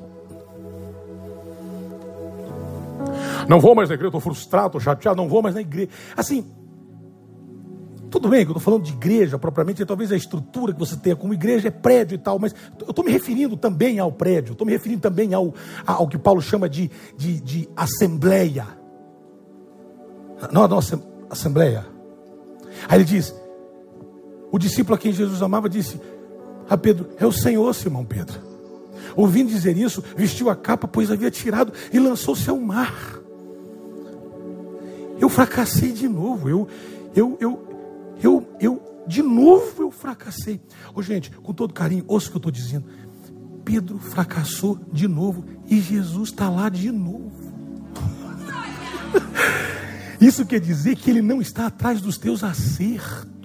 [3.48, 5.90] Não vou mais na igreja, estou frustrado, estou chateado, não vou mais na igreja.
[6.16, 6.46] Assim,
[8.10, 11.16] tudo bem que eu estou falando de igreja propriamente, talvez a estrutura que você tenha
[11.16, 14.66] como igreja é prédio e tal, mas eu estou me referindo também ao prédio, estou
[14.66, 15.54] me referindo também ao,
[15.86, 18.68] ao que Paulo chama de, de, de assembleia.
[20.52, 21.86] na nossa assembleia.
[22.88, 23.36] Aí ele diz:
[24.52, 26.00] o discípulo a quem Jesus amava disse
[26.70, 28.40] a Pedro: É o Senhor, Simão Pedro.
[29.16, 33.20] Ouvindo dizer isso, vestiu a capa, pois havia tirado e lançou-se ao mar.
[35.20, 36.50] Eu fracassei de novo.
[36.50, 36.68] Eu,
[37.16, 37.68] eu, eu,
[38.22, 40.60] eu, eu, de novo eu fracassei.
[40.94, 42.86] Ô, gente, com todo carinho, ouça o que eu estou dizendo.
[43.64, 47.32] Pedro fracassou de novo e Jesus está lá de novo.
[50.20, 53.43] Isso quer dizer que ele não está atrás dos teus acertos.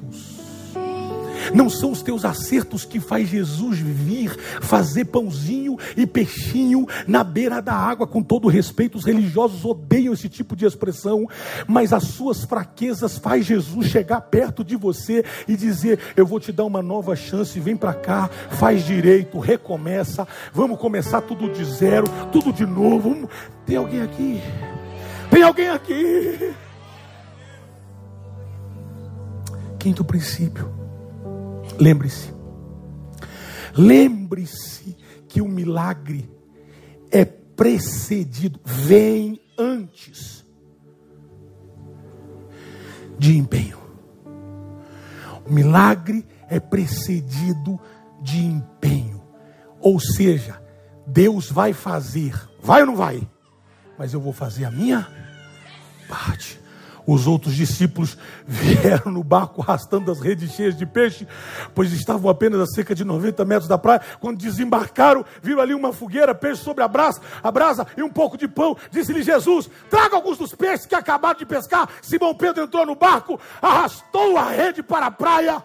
[1.54, 4.30] Não são os teus acertos que faz Jesus vir
[4.60, 8.06] fazer pãozinho e peixinho na beira da água.
[8.06, 11.26] Com todo respeito, os religiosos odeiam esse tipo de expressão,
[11.66, 16.52] mas as suas fraquezas faz Jesus chegar perto de você e dizer: "Eu vou te
[16.52, 22.06] dar uma nova chance, vem para cá, faz direito, recomeça, vamos começar tudo de zero,
[22.32, 23.28] tudo de novo".
[23.66, 24.40] Tem alguém aqui?
[25.30, 26.54] Tem alguém aqui?
[29.78, 30.77] Quinto princípio.
[31.78, 32.34] Lembre-se.
[33.76, 34.96] Lembre-se
[35.28, 36.28] que o milagre
[37.10, 40.44] é precedido, vem antes
[43.18, 43.78] de empenho.
[45.46, 47.78] O milagre é precedido
[48.20, 49.22] de empenho.
[49.80, 50.60] Ou seja,
[51.06, 53.26] Deus vai fazer, vai ou não vai?
[53.98, 55.08] Mas eu vou fazer a minha
[56.08, 56.60] parte.
[57.08, 61.26] Os outros discípulos vieram no barco arrastando as redes cheias de peixe,
[61.74, 64.02] pois estavam apenas a cerca de 90 metros da praia.
[64.20, 68.36] Quando desembarcaram, viram ali uma fogueira, peixe sobre a brasa, a brasa e um pouco
[68.36, 68.76] de pão.
[68.90, 71.88] Disse-lhe Jesus: Traga alguns dos peixes que acabaram de pescar.
[72.02, 75.64] Simão Pedro entrou no barco, arrastou a rede para a praia,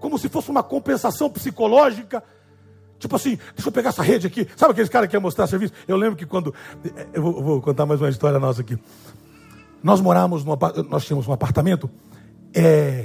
[0.00, 2.20] como se fosse uma compensação psicológica.
[2.98, 4.48] Tipo assim, deixa eu pegar essa rede aqui.
[4.56, 5.72] Sabe aqueles caras que querem mostrar serviço?
[5.86, 6.52] Eu lembro que quando.
[7.14, 8.76] Vou, eu vou contar mais uma história nossa aqui.
[9.84, 10.58] Nós morávamos, no,
[10.88, 11.90] nós tínhamos um apartamento.
[12.54, 13.04] É,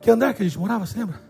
[0.00, 1.20] que andar que a gente morava, você lembra?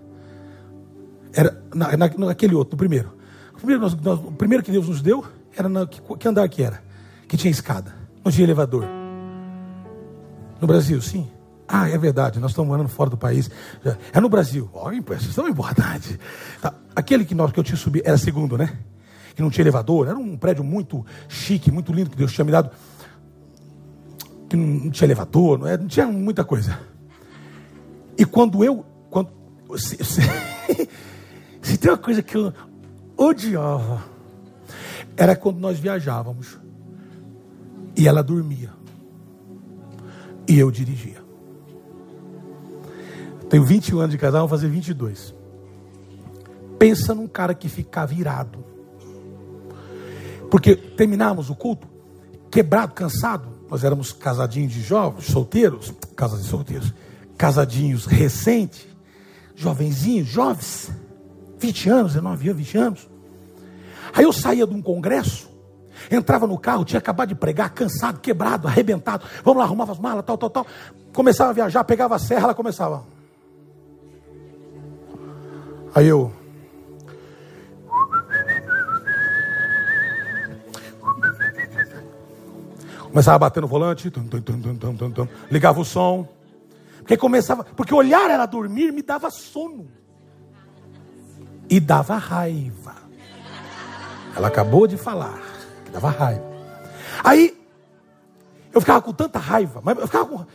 [1.35, 3.13] Era na, na, naquele outro, no primeiro.
[3.53, 5.23] O primeiro, nós, nós, o primeiro que Deus nos deu
[5.55, 6.83] era na, que, que andar que era?
[7.29, 7.95] Que tinha escada,
[8.25, 8.87] não tinha elevador.
[10.59, 11.29] No Brasil, sim.
[11.69, 13.51] Ah, é verdade, nós estamos morando fora do país.
[14.15, 14.71] É no Brasil.
[14.73, 16.19] Olha, isso é importante.
[16.63, 16.73] Tá.
[16.95, 18.79] Aquele que, nós, que eu tinha subido era segundo, né?
[19.35, 20.09] Que não tinha elevador.
[20.09, 22.71] Era um prédio muito chique, muito lindo que Deus tinha me dado
[24.49, 26.79] que não tinha elevador, não, é, não tinha muita coisa.
[28.17, 28.85] E quando eu.
[29.11, 29.31] Quando,
[29.77, 30.21] se, se,
[31.63, 32.53] se tem uma coisa que eu
[33.17, 34.05] odiava,
[35.17, 36.59] era quando nós viajávamos
[37.97, 38.71] e ela dormia
[40.49, 41.25] e eu dirigia.
[43.49, 45.35] Tenho 21 anos de casal, vou fazer 22.
[46.79, 48.65] Pensa num cara que fica virado.
[50.51, 51.89] Porque terminamos o culto,
[52.51, 56.95] quebrado, cansado, nós éramos casadinhos de jovens, solteiros, casas de solteiros,
[57.37, 58.87] casadinhos recentes,
[59.55, 60.91] jovenzinhos, jovens,
[61.59, 63.09] 20 anos, 19 anos, 20 anos.
[64.15, 65.51] Aí eu saía de um congresso,
[66.11, 69.25] entrava no carro, tinha acabado de pregar, cansado, quebrado, arrebentado.
[69.45, 70.67] Vamos lá, arrumava as malas, tal, tal, tal.
[71.13, 73.05] Começava a viajar, pegava a serra, ela começava.
[75.95, 76.31] Aí eu,
[83.17, 86.29] Começava a bater no volante, tum, tum, tum, ligava o som.
[86.99, 89.89] Porque começava, porque olhar era dormir me dava sono.
[91.67, 92.95] E dava raiva.
[94.37, 95.41] Ela acabou de falar
[95.87, 96.45] que dava raiva.
[97.25, 97.59] Aí
[98.71, 100.47] eu ficava com tanta raiva, mas eu ficava com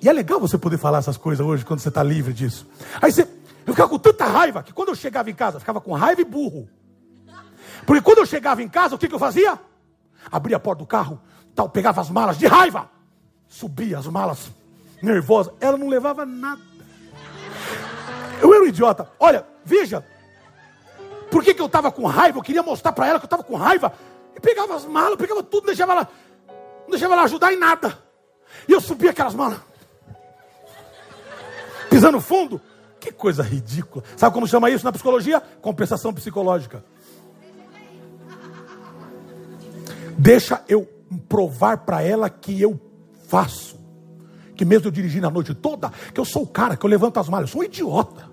[0.00, 2.66] E é legal você poder falar essas coisas hoje quando você está livre disso.
[3.02, 3.28] Aí você,
[3.66, 6.24] eu ficava com tanta raiva que quando eu chegava em casa, ficava com raiva e
[6.24, 6.70] burro.
[7.84, 9.58] Porque quando eu chegava em casa, o que, que eu fazia?
[10.32, 11.20] Abria a porta do carro,
[11.58, 12.88] tal, pegava as malas de raiva,
[13.48, 14.48] subia as malas,
[15.02, 15.52] nervosa.
[15.60, 16.62] Ela não levava nada.
[18.40, 19.10] Eu era um idiota.
[19.18, 20.06] Olha, veja,
[21.32, 22.38] por que, que eu estava com raiva?
[22.38, 23.92] Eu queria mostrar para ela que eu estava com raiva.
[24.36, 26.08] E pegava as malas, pegava tudo, deixava ela,
[26.82, 27.98] não deixava ela ajudar em nada.
[28.68, 29.58] E eu subia aquelas malas,
[31.90, 32.60] pisando fundo.
[33.00, 34.04] Que coisa ridícula.
[34.16, 35.40] Sabe como chama isso na psicologia?
[35.60, 36.84] Compensação psicológica.
[40.16, 40.97] Deixa eu
[41.28, 42.80] provar para ela que eu
[43.28, 43.78] faço.
[44.54, 47.18] Que mesmo eu dirigindo a noite toda, que eu sou o cara, que eu levanto
[47.20, 47.48] as malas.
[47.48, 48.28] Eu sou um idiota.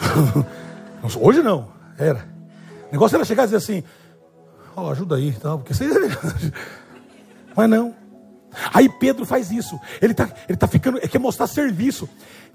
[1.20, 1.68] Hoje não,
[1.98, 2.28] era.
[2.88, 3.84] O negócio era chegar e dizer assim,
[4.76, 5.86] ó, oh, ajuda aí, então, porque você...
[7.56, 7.99] Mas não.
[8.72, 9.78] Aí Pedro faz isso.
[10.00, 12.08] Ele está ele tá ficando, ele quer mostrar serviço.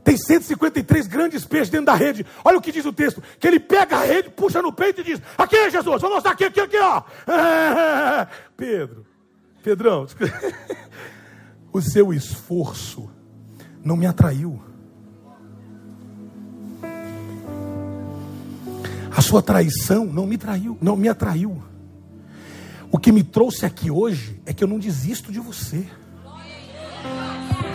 [0.03, 2.25] Tem 153 grandes peixes dentro da rede.
[2.43, 5.03] Olha o que diz o texto: que ele pega a rede, puxa no peito e
[5.03, 7.01] diz: Aqui, Jesus, vou mostrar aqui, aqui, aqui, ó.
[8.55, 9.05] Pedro,
[9.63, 10.05] Pedrão,
[11.73, 13.09] o seu esforço
[13.83, 14.61] não me atraiu.
[19.15, 21.63] A sua traição não me traiu, não me atraiu.
[22.95, 25.85] O que me trouxe aqui hoje é que eu não desisto de você.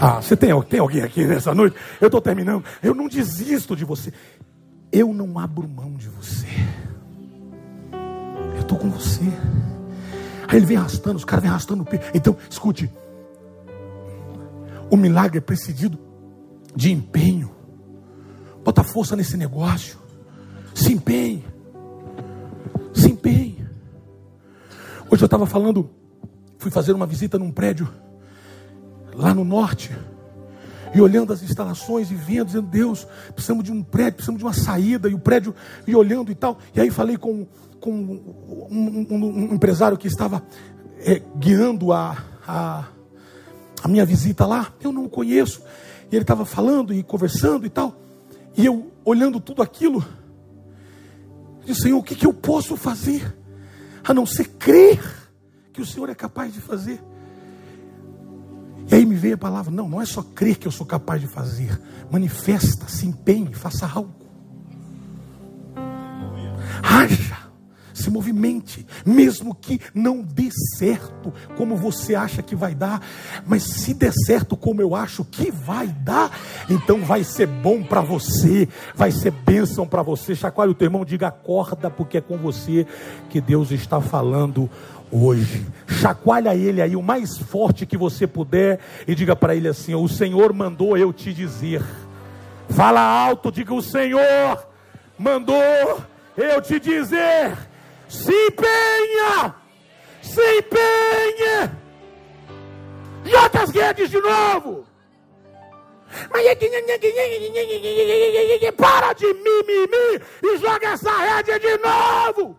[0.00, 1.76] Ah, você tem, tem alguém aqui nessa noite?
[2.00, 2.64] Eu estou terminando.
[2.82, 4.14] Eu não desisto de você.
[4.90, 6.46] Eu não abro mão de você.
[8.54, 9.24] Eu estou com você.
[10.48, 12.00] Aí ele vem arrastando, os caras vêm arrastando o pé.
[12.14, 12.90] Então, escute.
[14.90, 15.98] O milagre é precedido
[16.74, 17.54] de empenho.
[18.64, 19.98] Bota força nesse negócio.
[20.74, 21.44] Se empenhe.
[22.94, 23.59] Se empenhe.
[25.12, 25.90] Hoje eu estava falando,
[26.56, 27.88] fui fazer uma visita num prédio
[29.12, 29.90] lá no norte.
[30.94, 34.52] E olhando as instalações e vendo, dizendo, Deus, precisamos de um prédio, precisamos de uma
[34.52, 35.52] saída, e o prédio,
[35.84, 36.58] e olhando e tal.
[36.72, 37.44] E aí falei com,
[37.80, 40.44] com um, um, um empresário que estava
[41.00, 42.84] é, guiando a, a,
[43.82, 44.72] a minha visita lá.
[44.80, 45.60] Eu não conheço.
[46.10, 47.96] E ele estava falando e conversando e tal.
[48.56, 50.04] E eu olhando tudo aquilo,
[51.64, 53.39] disse, Senhor, o que, que eu posso fazer?
[54.04, 55.00] A não ser crer
[55.72, 57.00] que o Senhor é capaz de fazer.
[58.90, 61.20] E aí me veio a palavra: não, não é só crer que eu sou capaz
[61.20, 61.80] de fazer,
[62.10, 64.14] manifesta, se empenhe, faça algo.
[66.82, 67.39] Haja,
[68.00, 73.00] se movimente, mesmo que não dê certo como você acha que vai dar,
[73.46, 76.30] mas se der certo como eu acho que vai dar,
[76.68, 80.34] então vai ser bom para você, vai ser bênção para você.
[80.34, 82.86] Chacoalhe o teu irmão, diga acorda, porque é com você
[83.28, 84.68] que Deus está falando
[85.10, 85.66] hoje.
[85.86, 90.08] Chacoalha ele aí o mais forte que você puder e diga para ele assim: O
[90.08, 91.82] Senhor mandou eu te dizer.
[92.68, 94.66] Fala alto, diga: O Senhor
[95.18, 95.62] mandou
[96.36, 97.69] eu te dizer.
[98.10, 99.54] Se empenha,
[100.20, 101.80] se empenha.
[103.24, 104.84] Joga as redes de novo.
[108.76, 112.58] Para de mimimi e joga essa rede de novo.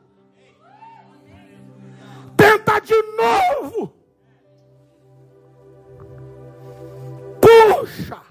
[2.38, 3.94] Tenta de novo.
[7.42, 8.22] Puxa.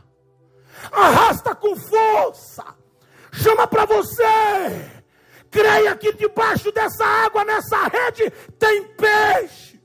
[0.91, 2.65] Arrasta com força.
[3.33, 5.00] Chama para você.
[5.51, 9.81] Creia que debaixo dessa água, nessa rede, tem peixes.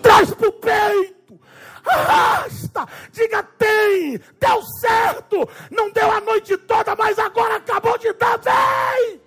[0.00, 1.40] Traz para o peito.
[1.84, 2.86] Arrasta.
[3.10, 4.20] Diga tem.
[4.38, 5.48] Deu certo.
[5.70, 8.38] Não deu a noite toda, mas agora acabou de dar.
[8.38, 9.20] Vem.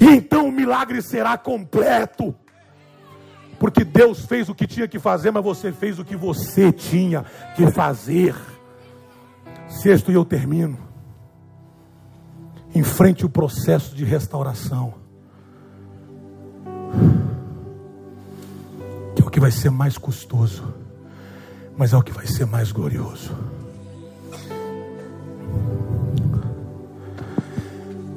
[0.00, 2.34] E então o milagre será completo.
[3.58, 7.24] Porque Deus fez o que tinha que fazer, mas você fez o que você tinha
[7.56, 8.34] que fazer.
[9.68, 10.85] Sexto, e eu termino.
[12.76, 14.92] Enfrente o processo de restauração.
[19.14, 20.74] Que é o que vai ser mais custoso,
[21.74, 23.34] mas é o que vai ser mais glorioso.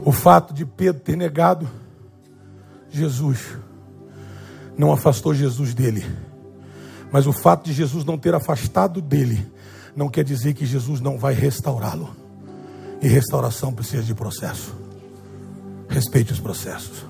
[0.03, 1.65] O fato de Pedro ter negado
[2.89, 3.57] Jesus
[4.77, 6.05] não afastou Jesus dele.
[7.13, 9.49] Mas o fato de Jesus não ter afastado dele
[9.95, 12.18] não quer dizer que Jesus não vai restaurá-lo.
[13.01, 14.75] E restauração precisa de processo.
[15.87, 17.05] Respeite os processos.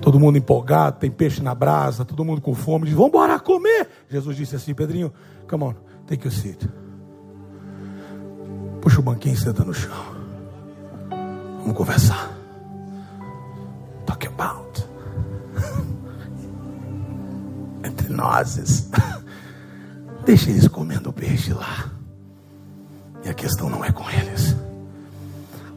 [0.00, 3.88] Todo mundo empolgado, tem peixe na brasa, todo mundo com fome, diz: Vamos embora comer.
[4.10, 5.12] Jesus disse assim: Pedrinho,
[5.48, 5.74] come on,
[6.06, 6.68] take your seat.
[8.82, 9.94] Puxa o banquinho e senta no chão.
[11.60, 12.30] Vamos conversar.
[14.04, 14.86] Talk about.
[17.82, 18.90] Entre nós.
[20.24, 21.90] Deixa eles comendo peixe lá.
[23.24, 24.56] E a questão não é com eles.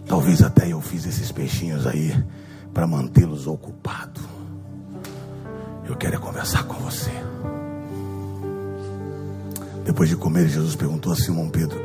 [0.06, 2.14] Talvez até eu fiz esses peixinhos aí
[2.74, 4.24] para mantê-los ocupados.
[5.86, 7.12] Eu quero é conversar com você.
[9.86, 11.80] Depois de comer, Jesus perguntou a Simão Pedro: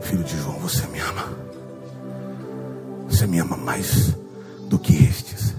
[0.00, 1.24] Filho de João, você me ama.
[3.08, 4.14] Você me ama mais
[4.68, 5.54] do que estes.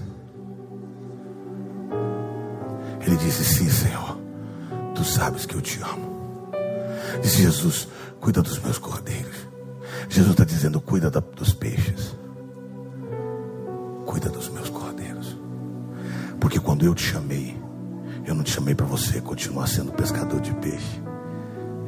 [3.00, 4.18] Ele disse: Sim, Senhor.
[4.94, 6.09] Tu sabes que eu te amo.
[7.22, 7.88] Disse Jesus:
[8.20, 9.36] Cuida dos meus cordeiros.
[10.08, 12.14] Jesus está dizendo: Cuida da, dos peixes.
[14.06, 15.36] Cuida dos meus cordeiros.
[16.40, 17.56] Porque quando eu te chamei,
[18.24, 21.02] eu não te chamei para você continuar sendo pescador de peixe.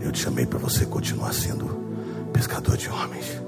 [0.01, 1.67] Eu te chamei para você continuar sendo
[2.33, 3.41] pescador de homens.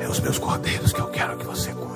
[0.00, 1.88] É os meus cordeiros que eu quero que você cuide.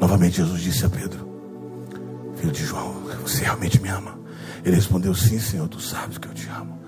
[0.00, 1.25] Novamente Jesus disse a Pedro:
[2.52, 4.18] De João, você realmente me ama?
[4.64, 6.78] Ele respondeu: Sim, Senhor, tu sabes que eu te amo.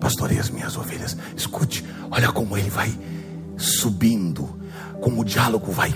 [0.00, 1.16] Pastorei as minhas ovelhas.
[1.36, 2.92] Escute, olha como ele vai
[3.56, 4.60] subindo
[5.02, 5.92] como o diálogo vai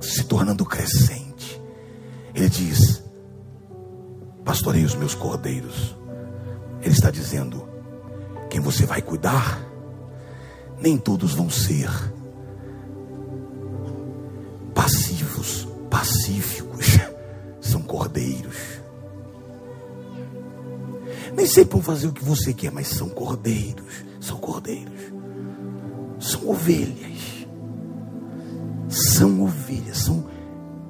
[0.00, 1.60] se tornando crescente,
[2.34, 3.02] ele diz:
[4.44, 5.96] Pastorei os meus cordeiros.
[6.80, 7.68] Ele está dizendo:
[8.48, 9.60] quem você vai cuidar,
[10.80, 11.90] nem todos vão ser
[14.72, 16.75] passivos, pacíficos,
[17.96, 18.56] cordeiros.
[21.34, 25.12] Nem sempre vão fazer o que você quer, mas são cordeiros, são cordeiros,
[26.20, 27.46] são ovelhas,
[28.90, 30.26] são ovelhas, são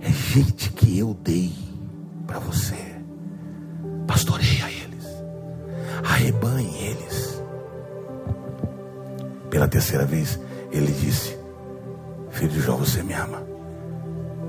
[0.00, 1.52] é gente que eu dei
[2.26, 2.96] para você.
[4.08, 5.06] Pastoreia eles,
[6.04, 7.42] arrebanhe eles.
[9.48, 10.40] Pela terceira vez,
[10.72, 11.38] ele disse:
[12.30, 13.46] Filho de Jó, você me ama.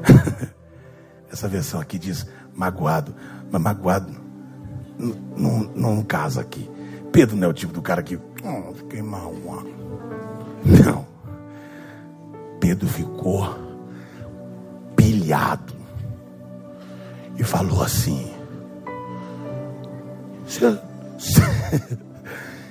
[1.32, 2.26] Essa versão aqui diz
[2.58, 3.16] magoado,
[3.52, 4.12] mas magoado
[5.76, 6.70] não, casa aqui.
[7.12, 9.34] Pedro não é o tipo do cara que, oh, fiquei mal.
[10.66, 11.06] Não.
[12.60, 13.56] Pedro ficou
[14.96, 15.76] pilhado
[17.38, 18.34] e falou assim: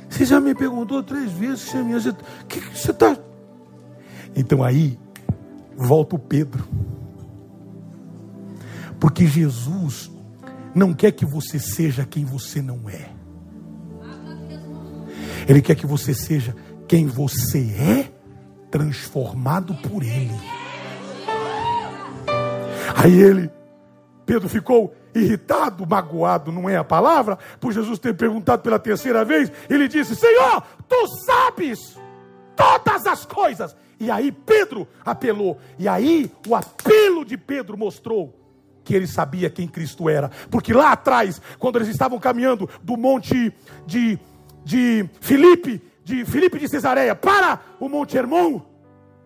[0.09, 2.01] Você, já me perguntou três vezes se a minha.
[2.49, 3.17] Que você está.
[4.35, 4.99] Então aí
[5.77, 6.67] volta o Pedro.
[8.99, 10.11] Porque Jesus
[10.75, 13.11] não quer que você seja quem você não é.
[15.49, 16.55] Ele quer que você seja
[16.89, 18.13] quem você é,
[18.71, 20.35] transformado por Ele.
[22.97, 23.51] Aí ele,
[24.25, 29.51] Pedro ficou irritado, magoado, não é a palavra, por Jesus ter perguntado pela terceira vez.
[29.69, 31.97] Ele disse: Senhor, tu sabes
[32.55, 33.77] todas as coisas.
[33.99, 35.59] E aí Pedro apelou.
[35.79, 38.46] E aí o apelo de Pedro mostrou
[38.87, 40.31] que ele sabia quem Cristo era.
[40.49, 43.53] Porque lá atrás, quando eles estavam caminhando do monte
[43.85, 44.19] de,
[44.65, 48.63] de Filipe, de Filipe de Cesareia para o Monte Hermon,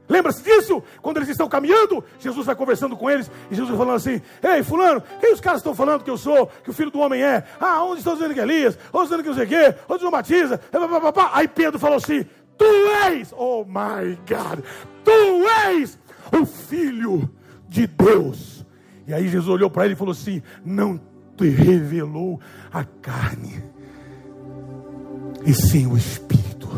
[0.08, 0.82] Lembra-se disso?
[1.00, 4.61] Quando eles estão caminhando, Jesus vai conversando com eles e Jesus vai falando assim: Ei,
[4.61, 7.44] Fulano, quem os caras estão falando que eu sou, que o filho do homem é?
[7.61, 8.76] Ah, onde estão dizendo que é Elias?
[8.92, 9.78] Onde dizendo que não sei o quê?
[9.88, 10.61] Onde não batiza?
[11.32, 12.26] Aí Pedro falou assim:
[12.58, 12.64] Tu
[13.06, 14.64] és, oh my God,
[15.04, 15.96] tu és
[16.36, 17.30] o filho
[17.68, 18.59] de Deus.
[19.11, 21.00] E aí Jesus olhou para ele e falou assim: Não
[21.36, 22.38] te revelou
[22.72, 23.61] a carne,
[25.44, 26.68] e sim o Espírito.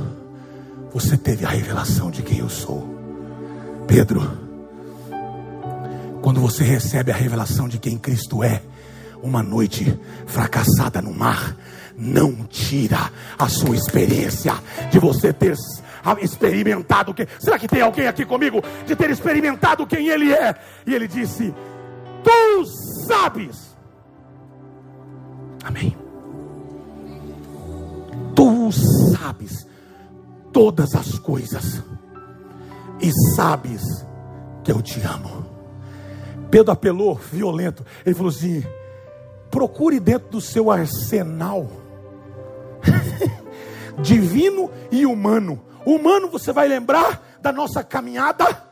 [0.94, 2.88] Você teve a revelação de quem eu sou.
[3.86, 4.22] Pedro,
[6.22, 8.62] quando você recebe a revelação de quem Cristo é,
[9.22, 11.54] uma noite fracassada no mar,
[11.98, 14.54] não tira a sua experiência
[14.90, 15.54] de você ter
[16.22, 17.26] experimentado quem.
[17.38, 20.54] Será que tem alguém aqui comigo de ter experimentado quem Ele é?
[20.86, 21.52] E ele disse:
[22.24, 22.64] Tu
[23.06, 23.76] sabes.
[25.64, 25.96] Amém.
[28.34, 29.66] Tu sabes
[30.52, 31.82] todas as coisas
[33.00, 33.82] e sabes
[34.62, 35.46] que eu te amo.
[36.50, 37.84] Pedro apelou violento.
[38.04, 38.62] Ele falou assim:
[39.50, 41.68] procure dentro do seu arsenal
[44.00, 45.60] divino e humano.
[45.84, 48.64] Humano, você vai lembrar da nossa caminhada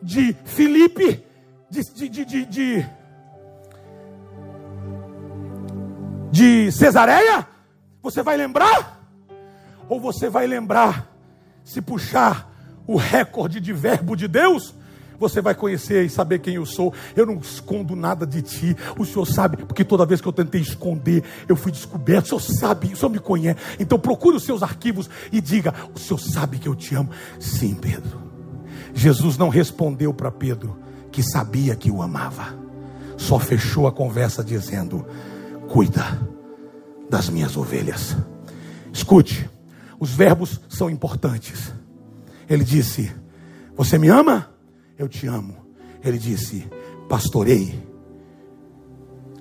[0.00, 1.24] de Filipe,
[1.70, 2.86] de, de, de,
[6.30, 7.46] de, Cesareia.
[8.02, 8.98] Você vai lembrar?
[9.88, 11.10] Ou você vai lembrar,
[11.64, 12.50] se puxar
[12.86, 14.74] o recorde de verbo de Deus,
[15.18, 16.94] você vai conhecer e saber quem eu sou.
[17.16, 18.76] Eu não escondo nada de ti.
[18.98, 22.24] O Senhor sabe, porque toda vez que eu tentei esconder, eu fui descoberto.
[22.24, 23.58] O Senhor sabe, o Senhor me conhece.
[23.80, 27.10] Então procure os seus arquivos e diga: O Senhor sabe que eu te amo.
[27.40, 28.28] Sim, Pedro.
[28.94, 30.87] Jesus não respondeu para Pedro
[31.18, 32.56] que sabia que o amava.
[33.16, 35.04] Só fechou a conversa dizendo:
[35.68, 36.16] Cuida
[37.10, 38.16] das minhas ovelhas.
[38.92, 39.50] Escute,
[39.98, 41.72] os verbos são importantes.
[42.48, 43.12] Ele disse:
[43.76, 44.48] Você me ama?
[44.96, 45.56] Eu te amo.
[46.04, 46.68] Ele disse:
[47.08, 47.84] Pastorei,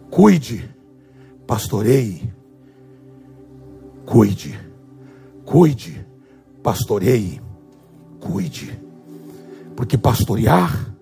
[0.10, 0.68] cuide,
[1.46, 2.34] pastorei,
[4.04, 4.60] cuide,
[5.46, 6.08] cuide,
[6.64, 7.40] pastorei,
[8.20, 8.82] cuide.
[9.76, 10.97] Porque pastorear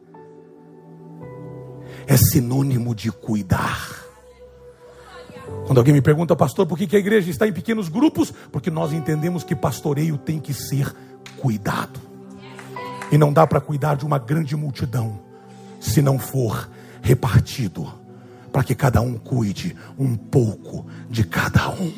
[2.07, 4.06] é sinônimo de cuidar.
[5.65, 8.32] Quando alguém me pergunta, pastor, por que a igreja está em pequenos grupos?
[8.52, 10.94] Porque nós entendemos que pastoreio tem que ser
[11.38, 11.99] cuidado.
[13.11, 15.19] E não dá para cuidar de uma grande multidão
[15.80, 16.69] se não for
[17.02, 17.88] repartido,
[18.52, 21.94] para que cada um cuide um pouco de cada um.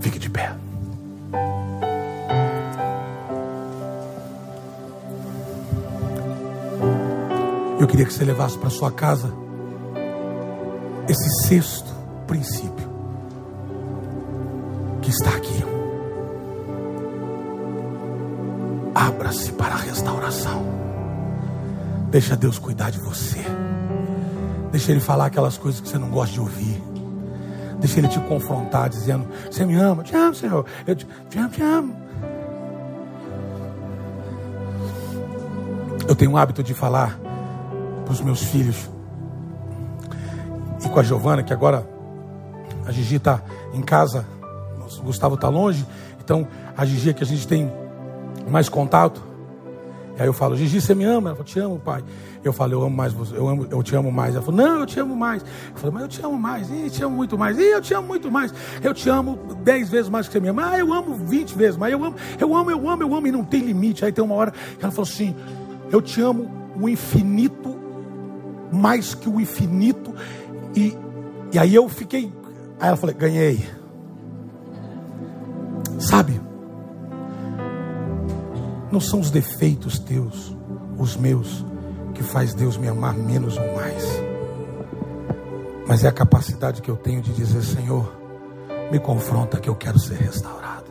[0.00, 0.54] Fique de pé.
[7.82, 9.34] Eu queria que você levasse para sua casa
[11.08, 11.92] esse sexto
[12.28, 12.88] princípio
[15.00, 15.64] que está aqui.
[18.94, 20.64] Abra-se para a restauração.
[22.08, 23.40] Deixa Deus cuidar de você.
[24.70, 26.80] Deixa Ele falar aquelas coisas que você não gosta de ouvir.
[27.80, 30.04] Deixa Ele te confrontar, dizendo: Você me ama?
[30.04, 30.64] Te amo, Senhor.
[30.86, 31.96] Eu te, te amo, te amo.
[36.06, 37.18] Eu tenho o hábito de falar
[38.12, 38.90] para os meus filhos
[40.84, 41.86] e com a Giovana, que agora
[42.84, 43.40] a Gigi está
[43.72, 44.26] em casa,
[44.98, 45.86] o Gustavo está longe,
[46.22, 47.72] então a Gigi é que a gente tem
[48.50, 49.22] mais contato.
[50.18, 51.30] E aí eu falo, Gigi, você me ama?
[51.30, 52.04] Ela falou, te amo, pai.
[52.44, 54.34] Eu falo, eu amo mais você, eu, amo, eu te amo mais.
[54.34, 55.42] Ela falou, não, eu te amo mais.
[55.42, 57.94] Eu falei, mas eu te amo mais, e te amo muito mais, e eu te
[57.94, 58.52] amo muito mais.
[58.82, 60.72] Eu te amo dez vezes mais que você me ama.
[60.72, 61.92] Ah, eu amo vinte vezes mais.
[61.92, 64.04] Eu amo, eu amo, eu amo, eu amo, e não tem limite.
[64.04, 65.34] Aí tem uma hora que ela falou assim:
[65.90, 67.78] eu te amo o infinito,
[68.72, 70.14] mais que o infinito.
[70.74, 70.96] E,
[71.52, 72.32] e aí eu fiquei.
[72.80, 73.68] Aí ela falou, ganhei.
[75.98, 76.40] Sabe?
[78.90, 80.56] Não são os defeitos teus,
[80.98, 81.64] os meus,
[82.14, 84.04] que faz Deus me amar menos ou mais.
[85.86, 88.12] Mas é a capacidade que eu tenho de dizer, Senhor,
[88.90, 90.86] me confronta que eu quero ser restaurado.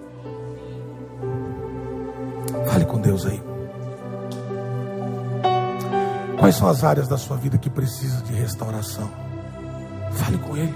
[2.67, 3.50] Fale com Deus aí.
[6.51, 9.09] Quais são as áreas da sua vida que precisam de restauração?
[10.11, 10.75] Fale com Ele.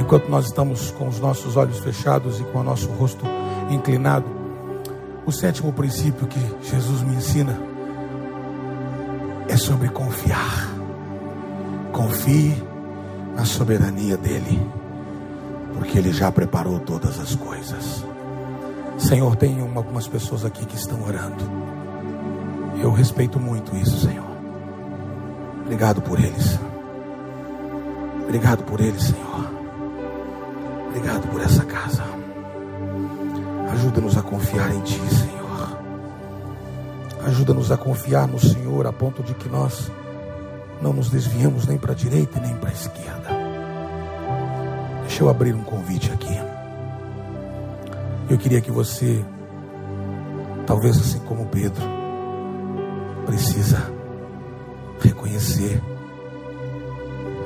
[0.00, 3.24] Enquanto nós estamos com os nossos olhos fechados e com o nosso rosto
[3.70, 4.26] inclinado,
[5.24, 7.56] o sétimo princípio que Jesus me ensina
[9.48, 10.68] é sobre confiar.
[11.92, 12.60] Confie
[13.36, 14.60] na soberania dEle,
[15.72, 18.04] porque Ele já preparou todas as coisas.
[18.98, 21.65] Senhor, tem algumas pessoas aqui que estão orando.
[22.80, 24.26] Eu respeito muito isso, Senhor.
[25.64, 26.58] Obrigado por eles.
[28.24, 29.50] Obrigado por eles, Senhor.
[30.88, 32.04] Obrigado por essa casa.
[33.72, 35.78] Ajuda-nos a confiar em Ti, Senhor.
[37.26, 39.90] Ajuda-nos a confiar no Senhor a ponto de que nós
[40.80, 43.28] não nos desviamos nem para a direita nem para a esquerda.
[45.02, 46.38] Deixa eu abrir um convite aqui.
[48.28, 49.24] Eu queria que você,
[50.66, 51.95] talvez assim como Pedro,
[53.26, 53.92] precisa
[55.00, 55.82] reconhecer.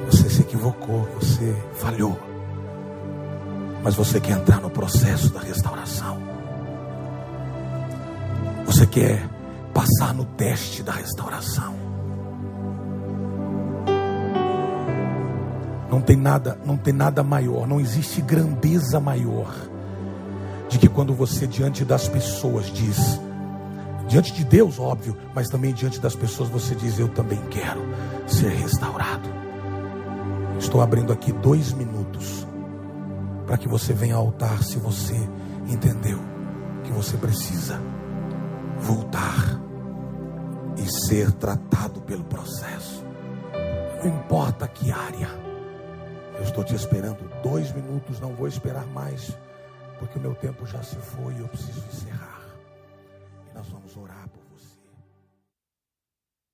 [0.06, 2.30] Você se equivocou, você falhou
[3.82, 6.18] mas você quer entrar no processo da restauração.
[8.66, 9.28] Você quer
[9.72, 11.74] passar no teste da restauração.
[15.90, 19.52] Não tem nada, não tem nada maior, não existe grandeza maior
[20.68, 23.20] de que quando você diante das pessoas diz,
[24.10, 27.80] diante de Deus, óbvio, mas também diante das pessoas você diz: Eu também quero
[28.26, 29.28] ser restaurado.
[30.58, 32.46] Estou abrindo aqui dois minutos
[33.46, 35.16] para que você venha ao altar se você
[35.68, 36.18] entendeu
[36.82, 37.80] que você precisa
[38.80, 39.60] voltar
[40.76, 43.04] e ser tratado pelo processo.
[44.02, 45.28] Não importa que área.
[46.34, 49.36] Eu estou te esperando dois minutos, não vou esperar mais,
[49.98, 52.29] porque o meu tempo já se foi e eu preciso encerrar.